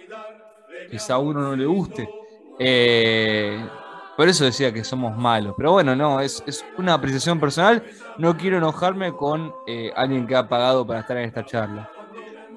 quizá 0.87 1.15
a 1.15 1.19
uno 1.19 1.41
no 1.41 1.55
le 1.55 1.65
guste. 1.65 2.15
Eh, 2.57 3.71
por 4.15 4.27
eso 4.29 4.45
decía 4.45 4.73
que 4.73 4.83
somos 4.83 5.15
malos. 5.15 5.53
Pero 5.57 5.71
bueno, 5.73 5.95
no, 5.95 6.19
es, 6.19 6.43
es 6.45 6.69
una 6.77 6.93
apreciación 6.93 7.39
personal. 7.39 7.83
No 8.15 8.37
quiero 8.37 8.57
enojarme 8.57 9.15
con 9.15 9.57
eh, 9.65 9.91
alguien 9.95 10.27
que 10.27 10.35
ha 10.35 10.47
pagado 10.49 10.85
para 10.85 10.99
estar 11.01 11.17
en 11.17 11.25
esta 11.25 11.43
charla. 11.45 11.89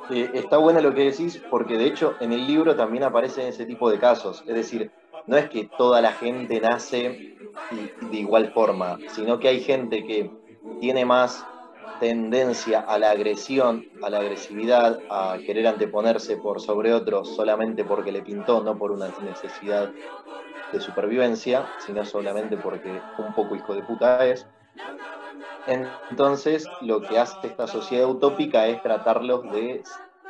Eh, 0.09 0.33
está 0.35 0.59
bueno 0.59 0.81
lo 0.81 0.95
que 0.95 1.05
decís, 1.11 1.45
porque 1.49 1.79
de 1.79 1.87
hecho 1.87 2.17
en 2.21 2.33
el 2.33 2.47
libro 2.47 2.77
también 2.77 3.05
aparecen 3.05 3.47
ese 3.49 3.67
tipo 3.67 3.91
de 3.91 3.99
casos. 3.99 4.43
Es 4.47 4.55
decir, 4.55 4.93
no 5.27 5.37
es 5.37 5.49
que 5.49 5.71
toda 5.77 6.01
la 6.03 6.13
gente 6.13 6.61
nace 6.61 7.23
de 7.71 8.17
igual 8.19 8.53
forma, 8.53 9.03
sino 9.07 9.39
que 9.39 9.49
hay 9.49 9.61
gente 9.61 10.05
que 10.05 10.37
tiene 10.79 11.05
más 11.07 11.49
tendencia 11.99 12.81
a 12.81 12.99
la 12.99 13.11
agresión, 13.11 13.89
a 14.01 14.11
la 14.11 14.19
agresividad, 14.19 15.05
a 15.09 15.41
querer 15.45 15.67
anteponerse 15.67 16.37
por 16.39 16.61
sobre 16.61 16.93
otros 16.93 17.35
solamente 17.35 17.85
porque 17.85 18.13
le 18.13 18.23
pintó, 18.23 18.63
no 18.63 18.77
por 18.79 18.93
una 18.93 19.15
necesidad 19.19 19.95
de 20.71 20.81
supervivencia, 20.81 21.73
sino 21.79 22.05
solamente 22.05 22.59
porque 22.59 23.09
un 23.17 23.35
poco 23.35 23.57
hijo 23.57 23.75
de 23.75 23.83
puta 23.85 24.27
es. 24.27 24.49
Entonces, 25.67 26.69
lo 26.83 27.01
que 27.01 27.19
hace 27.19 27.47
esta 27.47 27.67
sociedad 27.67 28.09
utópica 28.09 28.67
es 28.67 28.83
tratarlos 28.83 29.51
de 29.51 29.83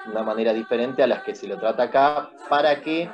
una 0.07 0.23
manera 0.23 0.53
diferente 0.53 1.03
a 1.03 1.07
las 1.07 1.23
que 1.23 1.35
se 1.35 1.49
lo 1.49 1.59
trata 1.59 1.85
acá, 1.85 2.31
para 2.49 2.81
que 2.81 3.11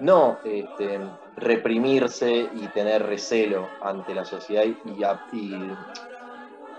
no 0.00 0.38
este, 0.44 1.00
reprimirse 1.36 2.48
y 2.54 2.66
tener 2.68 3.06
recelo 3.06 3.68
ante 3.82 4.14
la 4.14 4.24
sociedad 4.24 4.64
y, 4.64 4.76
y 5.32 5.72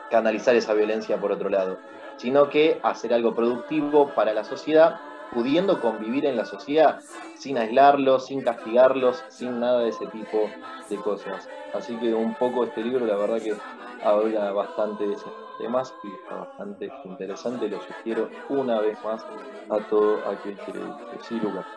canalizar 0.09 0.55
esa 0.55 0.73
violencia 0.73 1.17
por 1.17 1.31
otro 1.31 1.49
lado, 1.49 1.77
sino 2.17 2.49
que 2.49 2.79
hacer 2.83 3.13
algo 3.13 3.35
productivo 3.35 4.09
para 4.13 4.33
la 4.33 4.43
sociedad, 4.43 4.99
pudiendo 5.33 5.81
convivir 5.81 6.25
en 6.25 6.37
la 6.37 6.45
sociedad 6.45 6.99
sin 7.37 7.57
aislarlos, 7.57 8.27
sin 8.27 8.41
castigarlos, 8.41 9.23
sin 9.29 9.59
nada 9.59 9.81
de 9.81 9.89
ese 9.89 10.07
tipo 10.07 10.49
de 10.89 10.95
cosas. 10.97 11.47
Así 11.73 11.95
que 11.97 12.13
un 12.13 12.33
poco 12.35 12.63
este 12.63 12.81
libro, 12.81 13.05
la 13.05 13.15
verdad 13.15 13.41
que 13.41 13.55
habla 14.01 14.51
bastante 14.51 15.07
de 15.07 15.13
esos 15.13 15.33
temas 15.57 15.97
y 16.01 16.15
está 16.15 16.35
bastante 16.35 16.95
interesante. 17.03 17.69
Lo 17.69 17.79
sugiero 17.79 18.35
una 18.47 18.81
vez 18.81 18.99
más 19.03 19.27
a 19.69 19.83
todo 19.85 20.27
aquel 20.29 20.59
que 20.61 20.95
que 21.09 21.19
sí, 21.19 21.39
Lucas. 21.39 21.67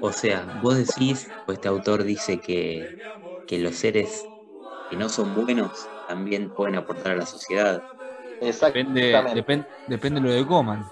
O 0.00 0.12
sea, 0.12 0.50
vos 0.54 0.76
decís, 0.76 1.34
o 1.46 1.52
este 1.52 1.68
autor 1.68 2.04
dice 2.04 2.40
que, 2.40 2.96
que 3.46 3.58
los 3.58 3.76
seres 3.76 4.30
que 4.88 4.96
no 4.96 5.08
son 5.08 5.34
buenos 5.34 5.90
también 6.06 6.54
pueden 6.54 6.76
aportar 6.76 7.12
a 7.12 7.16
la 7.16 7.26
sociedad. 7.26 7.82
Depende, 8.64 9.00
Exactamente. 9.00 9.42
depen- 9.42 9.68
depende 9.86 10.20
lo 10.20 10.30
de 10.32 10.46
coman. 10.46 10.84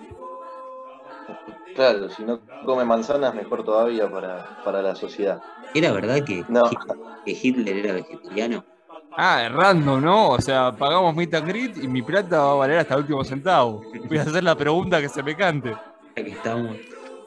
Claro, 1.73 2.09
si 2.11 2.25
no 2.25 2.43
come 2.61 2.85
manzanas, 2.85 3.35
mejor 3.35 3.65
todavía 3.65 4.11
para, 4.11 4.45
para 4.63 4.83
la 4.83 4.95
sociedad. 4.95 5.43
¿Era 5.73 5.93
verdad 5.93 6.25
que, 6.25 6.45
No. 6.49 6.71
que 7.25 7.33
Hitler 7.43 7.77
era 7.77 7.93
vegetariano? 7.95 8.65
Ah, 9.21 9.45
es 9.47 9.53
random, 9.53 10.01
¿no? 10.03 10.31
O 10.31 10.41
sea, 10.41 10.77
pagamos 10.79 11.15
meet 11.15 11.35
and 11.35 11.49
greet 11.49 11.77
y 11.77 11.89
mi 11.89 12.03
plata 12.03 12.39
va 12.41 12.53
a 12.53 12.55
valer 12.55 12.79
hasta 12.79 12.95
el 12.95 13.01
último 13.01 13.25
centavo. 13.25 13.89
Voy 14.05 14.19
a 14.19 14.23
hacer 14.23 14.45
la 14.45 14.57
pregunta 14.57 15.01
que 15.01 15.09
se 15.09 15.23
me 15.25 15.37
cante. 15.37 15.83
Ya 16.17 16.25
que 16.25 16.31
estamos. 16.31 16.79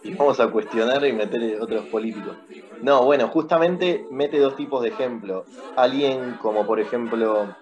Y 0.04 0.16
vamos 0.16 0.40
a 0.40 0.50
cuestionar 0.52 1.06
y 1.06 1.14
meter 1.14 1.60
otros 1.62 1.88
políticos. 1.90 2.40
No, 2.82 3.04
bueno, 3.06 3.28
justamente 3.28 4.08
mete 4.10 4.40
dos 4.40 4.56
tipos 4.56 4.82
de 4.84 4.90
ejemplos. 4.90 5.48
Alguien 5.76 6.38
como 6.38 6.66
por 6.66 6.80
ejemplo 6.80 7.58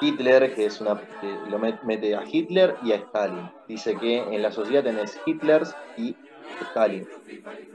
Hitler, 0.00 0.54
que 0.54 0.66
es 0.66 0.80
una 0.80 1.02
que 1.20 1.40
lo 1.46 1.58
met- 1.58 1.80
mete 1.82 2.14
a 2.14 2.24
Hitler 2.30 2.78
y 2.82 2.92
a 2.92 2.96
Stalin. 2.96 3.50
Dice 3.66 3.98
que 3.98 4.18
en 4.34 4.42
la 4.42 4.52
sociedad 4.52 4.84
tenés 4.84 5.20
Hitlers 5.24 5.78
y 5.96 6.18
Stalin. 6.60 7.08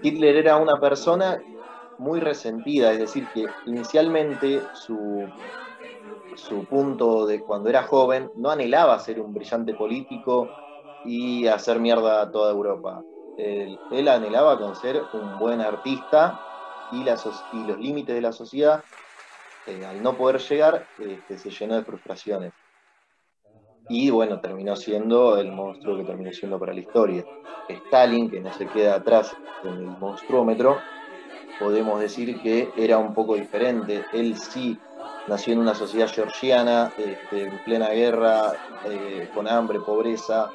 Hitler 0.01 0.35
era 0.37 0.57
una 0.57 0.79
persona 0.79 1.43
muy 1.97 2.19
resentida, 2.19 2.91
es 2.93 2.99
decir, 2.99 3.29
que 3.31 3.55
inicialmente 3.65 4.69
su, 4.73 5.33
su 6.39 6.65
punto 6.65 7.25
de 7.25 7.41
cuando 7.41 7.69
era 7.69 7.83
joven 7.83 8.31
no 8.35 8.49
anhelaba 8.49 8.99
ser 8.99 9.19
un 9.19 9.33
brillante 9.33 9.73
político 9.73 10.49
y 11.05 11.47
hacer 11.47 11.79
mierda 11.79 12.21
a 12.21 12.31
toda 12.31 12.51
Europa. 12.51 13.03
Él, 13.37 14.07
anhelaba 14.07 14.57
con 14.57 14.75
ser 14.75 15.01
un 15.13 15.39
buen 15.39 15.61
artista 15.61 16.39
y, 16.91 17.03
la 17.03 17.17
y 17.53 17.63
los 17.65 17.79
límites 17.79 18.13
de 18.13 18.21
la 18.21 18.33
sociedad, 18.33 18.83
eh, 19.65 19.85
al 19.85 20.03
no 20.03 20.17
poder 20.17 20.39
llegar, 20.41 20.85
este, 20.99 21.37
se 21.37 21.49
llenó 21.49 21.75
de 21.75 21.83
frustraciones. 21.83 22.51
Y 23.87 24.09
bueno, 24.09 24.39
terminó 24.39 24.75
siendo 24.75 25.37
el 25.37 25.51
monstruo 25.51 25.97
que 25.97 26.03
terminó 26.03 26.31
siendo 26.31 26.59
para 26.59 26.73
la 26.73 26.81
historia. 26.81 27.25
Stalin, 27.69 28.29
que 28.29 28.41
no 28.41 28.51
se 28.53 28.67
queda 28.67 28.95
atrás 28.95 29.35
en 29.63 29.73
el 29.73 29.87
monstruómetro, 29.87 30.77
podemos 31.59 31.99
decir 31.99 32.39
que 32.41 32.69
era 32.77 32.97
un 32.97 33.13
poco 33.13 33.35
diferente. 33.35 34.05
Él 34.13 34.37
sí 34.37 34.77
nació 35.29 35.53
en 35.53 35.59
una 35.61 35.75
sociedad 35.75 36.09
georgiana, 36.13 36.91
este, 36.97 37.45
en 37.45 37.59
plena 37.59 37.89
guerra, 37.91 38.53
eh, 38.83 39.29
con 39.31 39.47
hambre, 39.47 39.81
pobreza, 39.81 40.51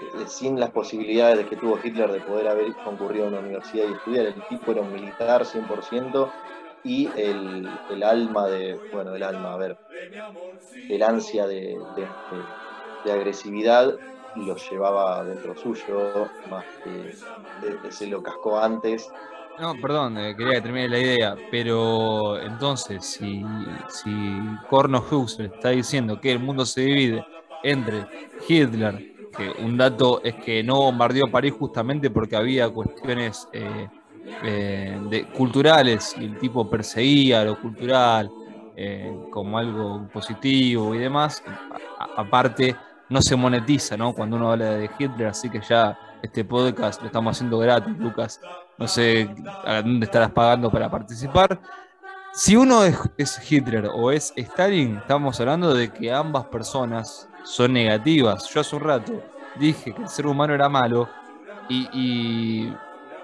eh, 0.00 0.26
sin 0.28 0.58
las 0.60 0.70
posibilidades 0.72 1.46
que 1.48 1.56
tuvo 1.56 1.78
Hitler 1.82 2.12
de 2.12 2.22
poder 2.22 2.48
haber 2.48 2.76
concurrido 2.82 3.26
a 3.26 3.28
una 3.28 3.40
universidad 3.40 3.86
y 3.86 3.92
estudiar. 3.92 4.26
El 4.26 4.44
tipo 4.46 4.72
era 4.72 4.82
un 4.82 4.90
militar 4.92 5.46
100% 5.46 6.36
y 6.82 7.12
el, 7.20 7.80
el 7.88 8.02
alma 8.04 8.48
de, 8.48 8.80
bueno, 8.90 9.14
el 9.14 9.22
alma, 9.24 9.54
a 9.54 9.58
ver, 9.58 9.78
el 10.88 11.02
ansia 11.02 11.46
de, 11.46 11.86
de- 11.90 12.16
de- 12.30 13.12
agresividad 13.12 13.98
lo 14.34 14.56
llevaba 14.56 15.24
dentro 15.24 15.56
suyo, 15.56 16.34
más 16.44 16.66
que 16.82 17.14
de- 17.54 17.90
se 17.92 18.06
lo 18.06 18.22
cascó 18.22 18.58
antes. 18.58 19.14
No, 19.58 19.80
perdón, 19.80 20.16
eh, 20.18 20.36
quería 20.36 20.54
que 20.56 20.62
termine 20.62 20.88
la 20.88 20.98
idea, 21.00 21.40
pero 21.50 22.40
entonces, 22.40 23.04
si, 23.04 23.42
si 23.88 24.60
Corno 24.68 25.04
le 25.38 25.46
está 25.46 25.70
diciendo 25.70 26.20
que 26.20 26.30
el 26.32 26.38
mundo 26.38 26.64
se 26.64 26.82
divide 26.82 27.26
entre 27.60 28.08
Hitler, 28.46 29.04
que 29.34 29.50
un 29.58 29.76
dato 29.76 30.22
es 30.22 30.36
que 30.36 30.62
no 30.62 30.76
bombardeó 30.76 31.28
París 31.30 31.54
justamente 31.58 32.10
porque 32.10 32.36
había 32.36 32.70
cuestiones 32.70 33.48
eh, 33.52 33.90
eh, 34.40 34.98
de- 35.02 35.28
culturales 35.30 36.14
y 36.16 36.24
el 36.26 36.38
tipo 36.38 36.68
perseguía 36.70 37.44
lo 37.44 37.58
cultural 37.58 38.32
eh, 38.76 39.24
como 39.28 39.58
algo 39.58 40.08
positivo 40.12 40.94
y 40.94 40.98
demás, 40.98 41.42
aparte 41.98 42.80
no 43.08 43.22
se 43.22 43.36
monetiza, 43.36 43.96
¿no? 43.96 44.14
Cuando 44.14 44.36
uno 44.36 44.52
habla 44.52 44.76
de 44.76 44.90
Hitler, 44.98 45.28
así 45.28 45.50
que 45.50 45.60
ya 45.60 45.98
este 46.22 46.44
podcast 46.44 47.00
lo 47.00 47.06
estamos 47.06 47.36
haciendo 47.36 47.58
gratis, 47.58 47.96
Lucas. 47.98 48.40
No 48.78 48.86
sé 48.86 49.28
a 49.64 49.82
dónde 49.82 50.06
estarás 50.06 50.30
pagando 50.30 50.70
para 50.70 50.88
participar. 50.90 51.58
Si 52.32 52.54
uno 52.56 52.84
es, 52.84 52.96
es 53.16 53.50
Hitler 53.50 53.90
o 53.92 54.12
es 54.12 54.32
Stalin, 54.36 54.98
estamos 54.98 55.40
hablando 55.40 55.74
de 55.74 55.90
que 55.90 56.12
ambas 56.12 56.46
personas 56.46 57.28
son 57.42 57.72
negativas. 57.72 58.48
Yo 58.48 58.60
hace 58.60 58.76
un 58.76 58.82
rato 58.82 59.12
dije 59.58 59.92
que 59.92 60.02
el 60.02 60.08
ser 60.08 60.26
humano 60.26 60.54
era 60.54 60.68
malo 60.68 61.08
y, 61.68 61.88
y 61.92 62.76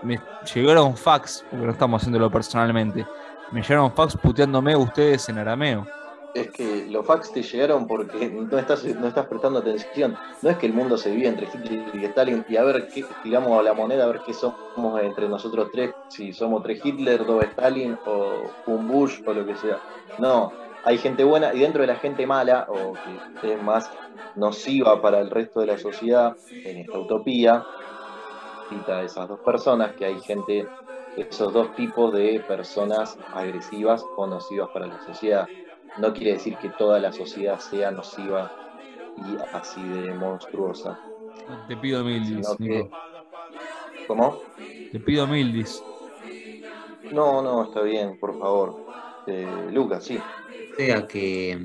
me 0.02 0.20
llegaron 0.52 0.96
fax, 0.96 1.44
porque 1.50 1.64
no 1.64 1.72
estamos 1.72 2.02
haciéndolo 2.02 2.30
personalmente, 2.30 3.06
me 3.52 3.62
llegaron 3.62 3.92
fax 3.92 4.16
puteándome 4.16 4.76
ustedes 4.76 5.28
en 5.28 5.38
arameo. 5.38 5.86
Es 6.34 6.50
que 6.50 6.86
los 6.90 7.06
fax 7.06 7.32
te 7.32 7.42
llegaron 7.42 7.86
porque 7.86 8.28
no 8.28 8.58
estás, 8.58 8.84
no 8.84 9.06
estás 9.06 9.26
prestando 9.26 9.60
atención. 9.60 10.16
No 10.42 10.50
es 10.50 10.58
que 10.58 10.66
el 10.66 10.72
mundo 10.72 10.98
se 10.98 11.10
divide 11.10 11.28
entre 11.28 11.46
Hitler 11.46 11.94
y 11.94 12.04
Stalin 12.06 12.44
y 12.48 12.56
a 12.56 12.64
ver 12.64 12.88
qué 12.88 13.04
tiramos 13.22 13.58
a 13.58 13.62
la 13.62 13.72
moneda, 13.72 14.04
a 14.04 14.08
ver 14.08 14.20
qué 14.26 14.34
somos 14.34 15.00
entre 15.00 15.28
nosotros 15.28 15.68
tres, 15.72 15.94
si 16.08 16.32
somos 16.32 16.62
tres 16.64 16.84
Hitler, 16.84 17.24
dos 17.24 17.44
Stalin 17.44 17.96
o 18.04 18.50
un 18.66 18.88
Bush 18.88 19.22
o 19.24 19.32
lo 19.32 19.46
que 19.46 19.54
sea. 19.54 19.80
No, 20.18 20.52
hay 20.84 20.98
gente 20.98 21.22
buena 21.24 21.54
y 21.54 21.60
dentro 21.60 21.82
de 21.82 21.86
la 21.86 21.96
gente 21.96 22.26
mala 22.26 22.66
o 22.68 22.94
que 23.40 23.54
es 23.54 23.62
más 23.62 23.90
nociva 24.34 25.00
para 25.00 25.20
el 25.20 25.30
resto 25.30 25.60
de 25.60 25.66
la 25.66 25.78
sociedad 25.78 26.36
en 26.50 26.78
esta 26.78 26.98
utopía, 26.98 27.64
cita 28.68 29.02
esas 29.02 29.28
dos 29.28 29.40
personas, 29.40 29.92
que 29.92 30.04
hay 30.04 30.20
gente, 30.20 30.66
esos 31.16 31.52
dos 31.52 31.74
tipos 31.74 32.12
de 32.12 32.42
personas 32.46 33.16
agresivas 33.32 34.04
o 34.16 34.26
nocivas 34.26 34.68
para 34.70 34.86
la 34.86 35.00
sociedad 35.06 35.48
no 35.98 36.12
quiere 36.12 36.32
decir 36.34 36.56
que 36.58 36.70
toda 36.70 36.98
la 37.00 37.12
sociedad 37.12 37.58
sea 37.58 37.90
nociva 37.90 38.50
y 39.16 39.36
así 39.56 39.82
de 39.88 40.14
monstruosa. 40.14 40.98
Te 41.68 41.76
pido 41.76 42.04
mil 42.04 42.22
que-. 42.58 42.90
¿Cómo? 44.06 44.40
Te 44.92 45.00
pido 45.00 45.26
mil 45.26 45.52
dis. 45.52 45.82
No, 47.12 47.42
no, 47.42 47.64
está 47.64 47.82
bien, 47.82 48.18
por 48.18 48.38
favor. 48.38 48.76
Eh, 49.26 49.68
Lucas, 49.72 50.04
sí. 50.04 50.18
O 50.18 50.76
sea 50.76 51.06
que 51.06 51.58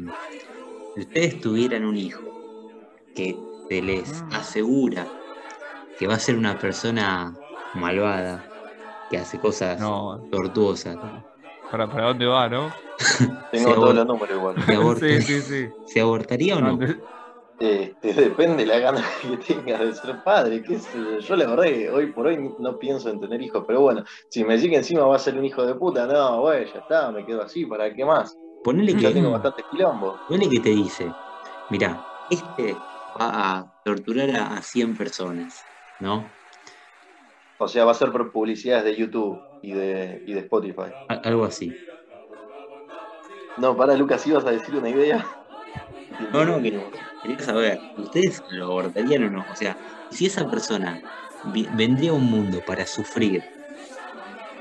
si 0.96 1.02
ustedes 1.02 1.42
tuvieran 1.42 1.86
un 1.86 1.98
hijo 1.98 2.22
que 3.16 3.36
se 3.68 3.82
les 3.82 4.22
Mm. 4.24 4.34
asegura 4.34 5.08
que 5.98 6.08
va 6.08 6.16
a 6.16 6.20
ser 6.20 6.38
una 6.38 6.58
persona 6.58 7.36
malvada, 7.76 8.46
que 9.10 9.18
hace 9.18 9.40
cosas 9.40 9.80
No, 9.80 10.28
tortuosas, 10.32 10.98
¿para, 11.72 11.88
para 11.88 12.08
dónde 12.08 12.26
va, 12.26 12.50
no? 12.50 12.72
Tengo 13.52 13.74
todos 13.76 13.96
los 13.96 14.06
números 14.06 14.38
igual. 14.38 14.98
¿se, 14.98 15.22
Sí, 15.22 15.42
sí, 15.42 15.42
sí. 15.42 15.70
¿se 15.86 16.02
abortaría 16.02 16.58
o 16.58 16.62
no? 16.62 16.80
Este, 17.60 18.14
depende 18.14 18.64
de 18.64 18.66
la 18.68 18.80
gana 18.80 19.04
que 19.22 19.36
tengas 19.38 19.80
de 19.82 19.94
ser 19.94 20.24
padre. 20.24 20.64
qué 20.64 20.80
sé 20.80 20.98
yo. 20.98 21.20
Yo 21.20 21.36
la 21.36 21.48
verdad 21.48 21.64
que 21.66 21.90
hoy 21.90 22.08
por 22.08 22.28
hoy 22.28 22.54
no 22.58 22.78
pienso 22.80 23.10
en 23.10 23.20
tener 23.20 23.42
hijos, 23.42 23.66
pero 23.68 23.82
bueno, 23.82 24.04
si 24.30 24.44
me 24.46 24.56
decís 24.56 24.70
que 24.70 24.78
encima 24.78 25.06
va 25.06 25.18
a 25.18 25.20
ser 25.20 25.38
un 25.38 25.44
hijo 25.44 25.66
de 25.66 25.76
puta, 25.76 26.06
no, 26.08 26.42
güey, 26.42 26.72
ya 26.72 26.80
está, 26.80 27.12
me 27.12 27.26
quedo 27.26 27.44
así, 27.44 27.66
¿para 27.66 27.94
qué 27.94 28.06
más? 28.06 28.38
Ponele 28.64 28.96
que, 28.96 29.12
tengo 29.12 29.32
bastantes 29.32 29.66
quilombos. 29.72 30.20
ponele 30.28 30.50
que 30.50 30.60
te 30.60 30.70
dice, 30.70 31.12
mira, 31.70 32.06
este 32.30 32.74
va 33.20 33.58
a 33.58 33.82
torturar 33.84 34.30
a, 34.32 34.58
a 34.58 34.62
100 34.62 34.96
personas, 34.96 35.62
¿no? 36.00 36.30
O 37.58 37.68
sea, 37.68 37.84
va 37.84 37.92
a 37.92 37.96
ser 37.96 38.12
por 38.12 38.32
publicidades 38.32 38.86
de 38.86 38.96
YouTube 38.96 39.49
y 39.62 39.74
de, 39.74 40.22
y 40.26 40.34
de 40.34 40.40
Spotify. 40.42 40.92
Algo 41.08 41.46
así. 41.46 41.76
No, 43.58 43.76
para 43.76 43.96
Lucas, 43.96 44.26
¿ibas 44.28 44.46
a 44.46 44.52
decir 44.52 44.76
una 44.76 44.90
idea? 44.90 45.26
No, 46.32 46.46
no, 46.46 46.62
que 46.62 46.72
quería 47.22 47.40
saber, 47.44 47.80
¿ustedes 47.98 48.42
lo 48.50 48.66
abortarían 48.66 49.24
o 49.26 49.30
no? 49.30 49.46
O 49.50 49.56
sea, 49.56 49.78
si 50.10 50.26
esa 50.26 50.50
persona 50.50 51.00
vendría 51.76 52.12
a 52.12 52.14
un 52.14 52.26
mundo 52.30 52.62
para 52.66 52.86
sufrir, 52.86 53.44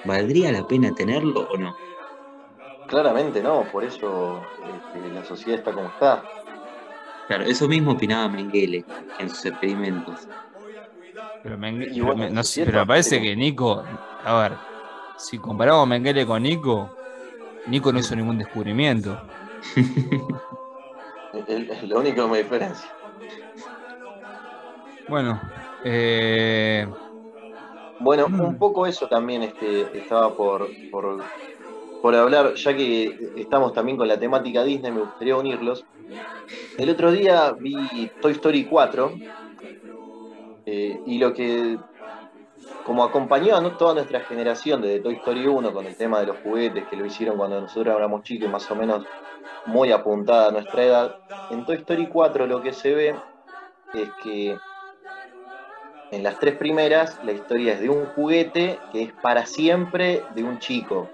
¿valdría 0.04 0.52
la 0.52 0.66
pena 0.66 0.92
tenerlo 0.94 1.46
o 1.48 1.56
no? 1.56 1.74
Claramente 2.86 3.42
no, 3.42 3.64
por 3.70 3.84
eso 3.84 4.40
este, 4.64 5.10
la 5.10 5.24
sociedad 5.24 5.58
está 5.58 5.72
como 5.72 5.88
está. 5.88 6.24
Claro, 7.26 7.44
eso 7.44 7.68
mismo 7.68 7.92
opinaba 7.92 8.28
Mengele 8.28 8.84
en 9.18 9.28
sus 9.28 9.44
experimentos. 9.44 10.26
Pero, 11.42 11.56
Mengele- 11.58 12.30
no 12.30 12.42
pero 12.64 12.80
me 12.80 12.86
parece 12.86 13.20
que 13.20 13.36
Nico, 13.36 13.84
a 14.24 14.40
ver, 14.40 14.58
si 15.18 15.38
comparamos 15.38 15.86
Mengele 15.88 16.24
con 16.26 16.42
Nico, 16.42 16.90
Nico 17.66 17.92
no 17.92 17.98
hizo 17.98 18.16
ningún 18.16 18.38
descubrimiento. 18.38 19.20
Es 21.46 21.82
lo 21.84 21.98
único 22.00 22.24
que 22.24 22.30
me 22.30 22.38
diferencia. 22.38 22.90
Bueno, 25.08 25.40
eh, 25.84 26.86
Bueno, 28.00 28.28
Mm. 28.28 28.40
un 28.40 28.58
poco 28.58 28.86
eso 28.86 29.08
también 29.08 29.42
este, 29.42 29.98
estaba 29.98 30.34
por, 30.34 30.68
por, 30.90 31.22
por 32.00 32.14
hablar, 32.14 32.54
ya 32.54 32.76
que 32.76 33.32
estamos 33.36 33.72
también 33.72 33.96
con 33.98 34.08
la 34.08 34.18
temática 34.18 34.62
Disney, 34.64 34.92
me 34.92 35.00
gustaría 35.00 35.36
unirlos. 35.36 35.84
El 36.76 36.90
otro 36.90 37.10
día 37.10 37.52
vi 37.58 38.10
Toy 38.20 38.32
Story 38.32 38.64
4 38.66 39.12
eh, 40.66 41.00
y 41.06 41.18
lo 41.18 41.34
que, 41.34 41.78
como 42.88 43.04
acompañó 43.04 43.54
a 43.54 43.76
toda 43.76 43.92
nuestra 43.92 44.20
generación 44.20 44.80
desde 44.80 45.00
Toy 45.00 45.16
Story 45.16 45.46
1 45.46 45.74
con 45.74 45.84
el 45.84 45.94
tema 45.94 46.20
de 46.20 46.26
los 46.28 46.38
juguetes 46.38 46.88
que 46.88 46.96
lo 46.96 47.04
hicieron 47.04 47.36
cuando 47.36 47.60
nosotros 47.60 47.94
éramos 47.94 48.22
chicos, 48.22 48.48
más 48.48 48.68
o 48.70 48.74
menos 48.74 49.04
muy 49.66 49.92
apuntada 49.92 50.48
a 50.48 50.52
nuestra 50.52 50.82
edad, 50.82 51.16
en 51.50 51.66
Toy 51.66 51.76
Story 51.76 52.06
4 52.06 52.46
lo 52.46 52.62
que 52.62 52.72
se 52.72 52.94
ve 52.94 53.14
es 53.92 54.08
que 54.22 54.56
en 56.12 56.22
las 56.22 56.38
tres 56.38 56.56
primeras, 56.56 57.22
la 57.24 57.32
historia 57.32 57.74
es 57.74 57.80
de 57.80 57.90
un 57.90 58.06
juguete 58.06 58.78
que 58.90 59.02
es 59.02 59.12
para 59.12 59.44
siempre 59.44 60.24
de 60.34 60.42
un 60.42 60.58
chico. 60.58 61.10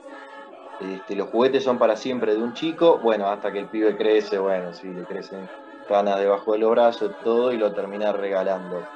Este, 0.80 1.16
los 1.16 1.28
juguetes 1.30 1.64
son 1.64 1.78
para 1.78 1.96
siempre 1.96 2.36
de 2.36 2.42
un 2.42 2.54
chico, 2.54 2.98
bueno, 2.98 3.26
hasta 3.26 3.50
que 3.50 3.58
el 3.58 3.66
pibe 3.66 3.96
crece, 3.96 4.38
bueno, 4.38 4.72
sí, 4.72 4.86
le 4.86 5.02
crecen 5.02 5.48
canas 5.88 6.20
debajo 6.20 6.52
de 6.52 6.58
los 6.58 6.70
brazos, 6.70 7.10
todo, 7.24 7.52
y 7.52 7.56
lo 7.56 7.72
termina 7.72 8.12
regalando. 8.12 8.86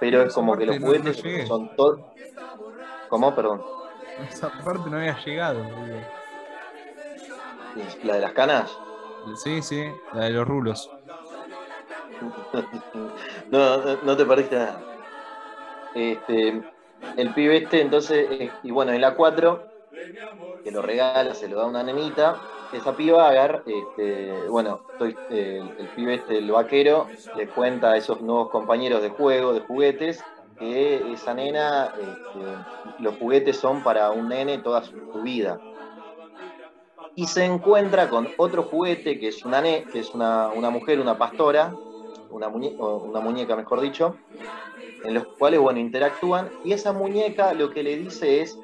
Pero 0.00 0.22
es 0.22 0.34
como 0.34 0.56
que 0.56 0.66
los 0.66 0.78
no- 0.80 0.86
juguetes 0.86 1.48
son 1.48 1.74
todos... 1.76 2.00
¿Cómo? 3.08 3.34
Perdón. 3.34 3.62
esa 4.30 4.50
parte 4.50 4.90
no 4.90 4.96
había 4.98 5.18
llegado. 5.24 5.64
¿La 8.04 8.14
de 8.14 8.20
las 8.20 8.32
canas? 8.32 8.78
Sí, 9.42 9.62
sí, 9.62 9.84
la 10.12 10.24
de 10.24 10.30
los 10.30 10.46
rulos. 10.46 10.90
no, 13.50 13.76
no, 13.78 13.98
no 14.02 14.16
te 14.16 14.24
perdiste 14.24 14.56
nada. 14.56 14.80
Este, 15.94 16.62
el 17.16 17.34
pibe 17.34 17.58
este, 17.58 17.80
entonces, 17.80 18.26
eh, 18.30 18.50
y 18.62 18.70
bueno, 18.70 18.92
en 18.92 19.00
la 19.00 19.14
4 19.14 19.64
que 20.62 20.70
lo 20.70 20.82
regala, 20.82 21.34
se 21.34 21.48
lo 21.48 21.56
da 21.58 21.64
a 21.64 21.66
una 21.66 21.82
nenita, 21.82 22.36
esa 22.72 22.96
piba 22.96 23.28
agarra, 23.28 23.62
este, 23.66 24.46
bueno, 24.48 24.80
estoy, 24.92 25.16
eh, 25.30 25.62
el, 25.78 25.88
pibe 25.88 26.14
este, 26.14 26.38
el 26.38 26.50
vaquero, 26.50 27.06
le 27.36 27.48
cuenta 27.48 27.92
a 27.92 27.96
esos 27.96 28.20
nuevos 28.20 28.50
compañeros 28.50 29.02
de 29.02 29.10
juego, 29.10 29.52
de 29.52 29.60
juguetes, 29.60 30.22
que 30.58 31.12
esa 31.12 31.34
nena, 31.34 31.94
este, 31.98 33.02
los 33.02 33.16
juguetes 33.16 33.56
son 33.56 33.82
para 33.82 34.10
un 34.10 34.28
nene 34.28 34.58
toda 34.58 34.82
su, 34.82 34.94
vida. 35.22 35.60
Y 37.14 37.26
se 37.26 37.44
encuentra 37.44 38.08
con 38.08 38.28
otro 38.36 38.62
juguete 38.64 39.18
que 39.18 39.28
es 39.28 39.44
una, 39.44 39.62
que 39.62 39.98
es 39.98 40.14
una, 40.14 40.50
mujer, 40.70 41.00
una 41.00 41.16
pastora, 41.18 41.74
una, 42.30 42.48
una 42.48 43.20
muñeca 43.20 43.56
mejor 43.56 43.80
dicho, 43.80 44.16
en 45.04 45.14
los 45.14 45.26
cuales, 45.38 45.60
bueno, 45.60 45.78
interactúan, 45.78 46.50
y 46.64 46.72
esa 46.72 46.92
muñeca 46.92 47.54
lo 47.54 47.70
que 47.70 47.82
le 47.82 47.96
dice 47.96 48.42
es, 48.42 48.58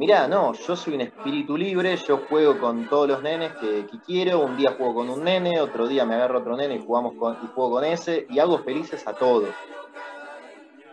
mirá, 0.00 0.26
no, 0.26 0.54
yo 0.54 0.74
soy 0.76 0.94
un 0.94 1.02
espíritu 1.02 1.58
libre, 1.58 1.94
yo 1.94 2.22
juego 2.26 2.58
con 2.58 2.88
todos 2.88 3.06
los 3.06 3.22
nenes 3.22 3.52
que, 3.60 3.84
quiero, 4.06 4.40
un 4.40 4.56
día 4.56 4.72
juego 4.72 4.94
con 4.94 5.10
un 5.10 5.24
nene, 5.24 5.60
otro 5.60 5.86
día 5.86 6.06
me 6.06 6.14
agarro 6.14 6.38
otro 6.38 6.56
nene 6.56 6.76
y, 6.76 6.78
jugamos 6.78 7.12
con, 7.18 7.34
y 7.34 7.46
juego 7.54 7.72
con 7.72 7.84
ese, 7.84 8.26
y 8.30 8.38
hago 8.38 8.60
felices 8.60 9.06
a 9.06 9.12
todos. 9.12 9.50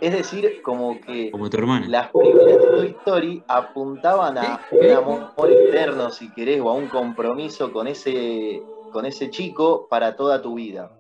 Es 0.02 0.12
decir, 0.12 0.62
como 0.62 1.00
que 1.00 1.32
las 1.88 2.10
primeras 2.12 2.66
Toy 2.70 2.88
Story 3.00 3.44
apuntaban 3.48 4.38
a 4.38 4.60
un 4.72 4.92
amor 4.92 5.52
eterno, 5.52 6.10
si 6.10 6.30
querés, 6.34 6.60
o 6.60 6.70
a 6.70 6.74
un 6.74 6.88
compromiso 6.88 7.72
con 7.72 7.88
ese, 7.88 8.62
con 8.92 9.06
ese 9.06 9.30
chico 9.30 9.88
para 9.90 10.18
toda 10.18 10.42
tu 10.42 10.56
vida. 10.56 10.92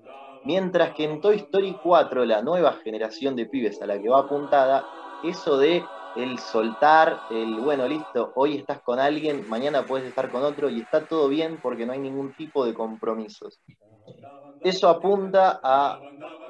Mientras 0.45 0.93
que 0.93 1.03
en 1.03 1.19
Toy 1.19 1.35
Story 1.35 1.77
4, 1.83 2.23
la 2.23 2.41
nueva 2.41 2.71
generación 2.81 3.35
de 3.35 3.47
pibes 3.47 3.81
a 3.81 3.85
la 3.85 4.01
que 4.01 4.07
va 4.07 4.21
apuntada, 4.21 4.85
eso 5.25 5.57
de 5.57 5.83
el 6.17 6.39
soltar, 6.39 7.21
el 7.29 7.59
bueno, 7.59 7.87
listo, 7.87 8.31
hoy 8.35 8.57
estás 8.57 8.81
con 8.81 8.99
alguien, 8.99 9.47
mañana 9.49 9.83
puedes 9.83 10.07
estar 10.07 10.31
con 10.31 10.43
otro 10.43 10.69
y 10.69 10.81
está 10.81 11.05
todo 11.05 11.27
bien 11.29 11.59
porque 11.61 11.85
no 11.85 11.93
hay 11.93 11.99
ningún 11.99 12.33
tipo 12.33 12.65
de 12.65 12.73
compromisos. 12.73 13.59
Eso 14.61 14.89
apunta 14.89 15.59
a, 15.63 15.99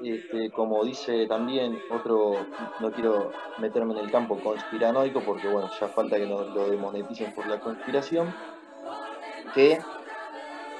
este, 0.01 0.49
como 0.51 0.83
dice 0.85 1.27
también 1.27 1.77
otro, 1.91 2.47
no 2.79 2.91
quiero 2.91 3.31
meterme 3.57 3.93
en 3.93 4.05
el 4.05 4.11
campo 4.11 4.39
conspiranoico 4.39 5.19
porque 5.21 5.47
bueno, 5.49 5.69
ya 5.79 5.87
falta 5.89 6.17
que 6.17 6.25
nos 6.25 6.47
lo 6.53 6.69
demoneticen 6.69 7.33
por 7.33 7.45
la 7.47 7.59
conspiración, 7.59 8.33
que 9.53 9.79